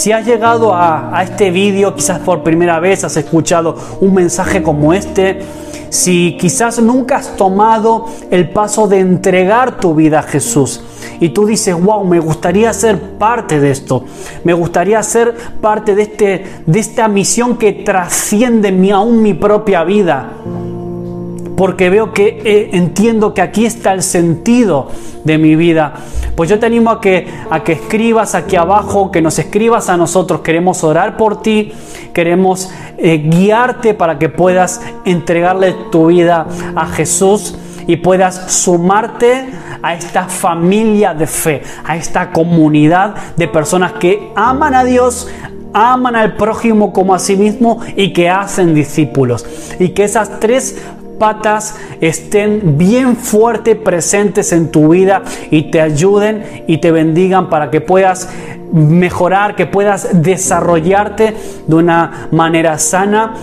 Si 0.00 0.12
has 0.12 0.24
llegado 0.24 0.74
a, 0.74 1.22
este 1.22 1.50
vídeo, 1.50 1.94
quizás 1.94 2.20
por 2.20 2.42
primera 2.42 2.80
vez 2.80 3.04
has 3.04 3.18
escuchado 3.18 3.76
un 4.00 4.14
mensaje 4.14 4.62
como 4.62 4.94
este, 4.94 5.42
si 5.90 6.38
quizás 6.40 6.80
nunca 6.80 7.18
has 7.18 7.36
tomado 7.36 8.06
el 8.30 8.48
paso 8.48 8.88
de 8.88 9.00
entregar 9.00 9.78
tu 9.78 9.94
vida 9.94 10.20
a 10.20 10.22
Jesús 10.22 10.82
y 11.20 11.28
tú 11.28 11.44
dices, 11.44 11.78
wow, 11.78 12.02
me 12.02 12.18
gustaría 12.18 12.72
ser 12.72 12.98
parte 13.18 13.60
de 13.60 13.72
esto, 13.72 14.06
me 14.42 14.54
gustaría 14.54 15.02
ser 15.02 15.36
parte 15.60 15.94
de, 15.94 16.02
este, 16.04 16.44
de 16.64 16.78
esta 16.78 17.06
misión 17.06 17.58
que 17.58 17.74
trasciende 17.74 18.72
mi, 18.72 18.92
aún 18.92 19.20
mi 19.20 19.34
propia 19.34 19.84
vida 19.84 20.30
porque 21.60 21.90
veo 21.90 22.14
que 22.14 22.40
eh, 22.42 22.70
entiendo 22.72 23.34
que 23.34 23.42
aquí 23.42 23.66
está 23.66 23.92
el 23.92 24.02
sentido 24.02 24.88
de 25.24 25.36
mi 25.36 25.56
vida. 25.56 25.92
Pues 26.34 26.48
yo 26.48 26.58
te 26.58 26.64
animo 26.64 26.88
a 26.88 27.02
que, 27.02 27.28
a 27.50 27.62
que 27.62 27.72
escribas 27.72 28.34
aquí 28.34 28.56
abajo, 28.56 29.10
que 29.10 29.20
nos 29.20 29.38
escribas 29.38 29.90
a 29.90 29.98
nosotros. 29.98 30.40
Queremos 30.40 30.82
orar 30.84 31.18
por 31.18 31.42
ti, 31.42 31.70
queremos 32.14 32.70
eh, 32.96 33.18
guiarte 33.18 33.92
para 33.92 34.18
que 34.18 34.30
puedas 34.30 34.80
entregarle 35.04 35.74
tu 35.92 36.06
vida 36.06 36.46
a 36.74 36.86
Jesús 36.86 37.54
y 37.86 37.96
puedas 37.96 38.50
sumarte 38.50 39.50
a 39.82 39.92
esta 39.92 40.28
familia 40.28 41.12
de 41.12 41.26
fe, 41.26 41.60
a 41.84 41.94
esta 41.94 42.30
comunidad 42.32 43.14
de 43.36 43.48
personas 43.48 43.92
que 43.92 44.32
aman 44.34 44.74
a 44.74 44.82
Dios, 44.82 45.28
aman 45.74 46.16
al 46.16 46.36
prójimo 46.36 46.94
como 46.94 47.14
a 47.14 47.18
sí 47.18 47.36
mismo 47.36 47.80
y 47.96 48.14
que 48.14 48.30
hacen 48.30 48.74
discípulos. 48.74 49.44
Y 49.78 49.90
que 49.90 50.04
esas 50.04 50.40
tres 50.40 50.82
patas 51.20 51.76
estén 52.00 52.76
bien 52.76 53.14
fuerte 53.14 53.76
presentes 53.76 54.52
en 54.52 54.72
tu 54.72 54.88
vida 54.88 55.22
y 55.50 55.70
te 55.70 55.80
ayuden 55.80 56.64
y 56.66 56.78
te 56.78 56.90
bendigan 56.90 57.48
para 57.48 57.70
que 57.70 57.80
puedas 57.80 58.28
mejorar, 58.72 59.54
que 59.54 59.66
puedas 59.66 60.22
desarrollarte 60.22 61.34
de 61.66 61.74
una 61.74 62.28
manera 62.32 62.78
sana 62.78 63.34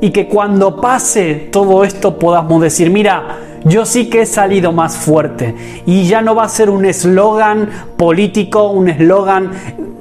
y 0.00 0.10
que 0.10 0.28
cuando 0.28 0.80
pase 0.80 1.48
todo 1.50 1.82
esto 1.82 2.18
podamos 2.18 2.60
decir, 2.60 2.90
mira, 2.90 3.38
yo 3.64 3.86
sí 3.86 4.10
que 4.10 4.22
he 4.22 4.26
salido 4.26 4.72
más 4.72 4.96
fuerte 4.96 5.54
y 5.86 6.06
ya 6.06 6.20
no 6.20 6.34
va 6.34 6.44
a 6.44 6.48
ser 6.48 6.70
un 6.70 6.84
eslogan 6.84 7.68
político, 7.96 8.70
un 8.70 8.88
eslogan 8.88 9.50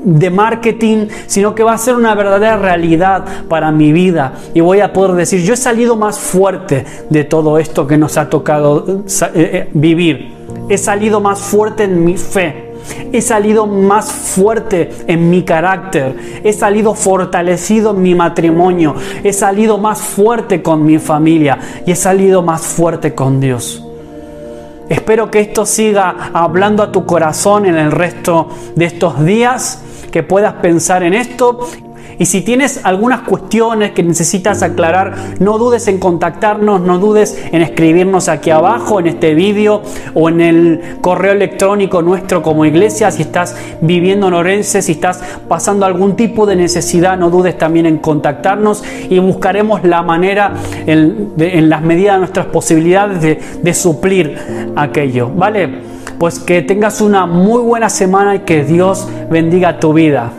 de 0.03 0.29
marketing, 0.29 1.07
sino 1.27 1.55
que 1.55 1.63
va 1.63 1.73
a 1.73 1.77
ser 1.77 1.95
una 1.95 2.13
verdadera 2.13 2.57
realidad 2.57 3.25
para 3.47 3.71
mi 3.71 3.91
vida. 3.91 4.33
Y 4.53 4.59
voy 4.59 4.81
a 4.81 4.91
poder 4.91 5.13
decir, 5.13 5.41
yo 5.41 5.53
he 5.53 5.57
salido 5.57 5.95
más 5.95 6.19
fuerte 6.19 6.85
de 7.09 7.23
todo 7.23 7.57
esto 7.57 7.87
que 7.87 7.97
nos 7.97 8.17
ha 8.17 8.29
tocado 8.29 8.85
eh, 8.87 9.33
eh, 9.33 9.69
vivir. 9.73 10.33
He 10.69 10.77
salido 10.77 11.19
más 11.19 11.39
fuerte 11.39 11.83
en 11.83 12.03
mi 12.03 12.17
fe. 12.17 12.62
He 13.11 13.21
salido 13.21 13.67
más 13.67 14.11
fuerte 14.11 14.89
en 15.07 15.29
mi 15.29 15.43
carácter. 15.43 16.41
He 16.43 16.53
salido 16.53 16.93
fortalecido 16.95 17.91
en 17.91 18.01
mi 18.01 18.15
matrimonio. 18.15 18.95
He 19.23 19.33
salido 19.33 19.77
más 19.77 20.01
fuerte 20.01 20.61
con 20.61 20.85
mi 20.85 20.99
familia. 20.99 21.59
Y 21.85 21.91
he 21.91 21.95
salido 21.95 22.41
más 22.41 22.61
fuerte 22.61 23.13
con 23.13 23.39
Dios. 23.39 23.83
Espero 24.89 25.31
que 25.31 25.39
esto 25.39 25.65
siga 25.65 26.31
hablando 26.33 26.83
a 26.83 26.91
tu 26.91 27.05
corazón 27.05 27.65
en 27.65 27.75
el 27.75 27.91
resto 27.91 28.49
de 28.75 28.85
estos 28.85 29.23
días 29.23 29.81
que 30.11 30.23
puedas 30.23 30.53
pensar 30.55 31.03
en 31.03 31.13
esto. 31.13 31.67
Y 32.19 32.25
si 32.25 32.41
tienes 32.41 32.81
algunas 32.83 33.21
cuestiones 33.21 33.91
que 33.91 34.03
necesitas 34.03 34.63
aclarar, 34.63 35.15
no 35.39 35.57
dudes 35.57 35.87
en 35.87 35.99
contactarnos, 35.99 36.81
no 36.81 36.99
dudes 36.99 37.41
en 37.51 37.61
escribirnos 37.61 38.29
aquí 38.29 38.49
abajo 38.49 38.99
en 38.99 39.07
este 39.07 39.33
vídeo 39.33 39.81
o 40.13 40.29
en 40.29 40.41
el 40.41 40.81
correo 41.01 41.33
electrónico 41.33 42.01
nuestro 42.01 42.41
como 42.41 42.65
iglesia. 42.65 43.11
Si 43.11 43.23
estás 43.23 43.55
viviendo 43.81 44.27
en 44.27 44.33
Orense, 44.33 44.81
si 44.81 44.93
estás 44.93 45.21
pasando 45.47 45.85
algún 45.85 46.15
tipo 46.15 46.45
de 46.45 46.55
necesidad, 46.55 47.17
no 47.17 47.29
dudes 47.29 47.57
también 47.57 47.85
en 47.85 47.97
contactarnos 47.97 48.83
y 49.09 49.19
buscaremos 49.19 49.83
la 49.83 50.01
manera 50.01 50.53
en, 50.85 51.33
las 51.69 51.81
medidas 51.81 52.15
de 52.15 52.19
nuestras 52.19 52.45
posibilidades 52.47 53.21
de, 53.21 53.39
de 53.61 53.73
suplir 53.73 54.37
aquello. 54.75 55.29
¿Vale? 55.29 55.93
pues 56.23 56.39
que 56.39 56.61
tengas 56.61 57.01
una 57.01 57.25
muy 57.25 57.61
buena 57.61 57.89
semana 57.89 58.35
y 58.35 58.39
que 58.39 58.63
Dios 58.63 59.07
bendiga 59.29 59.79
tu 59.79 59.91
vida. 59.91 60.31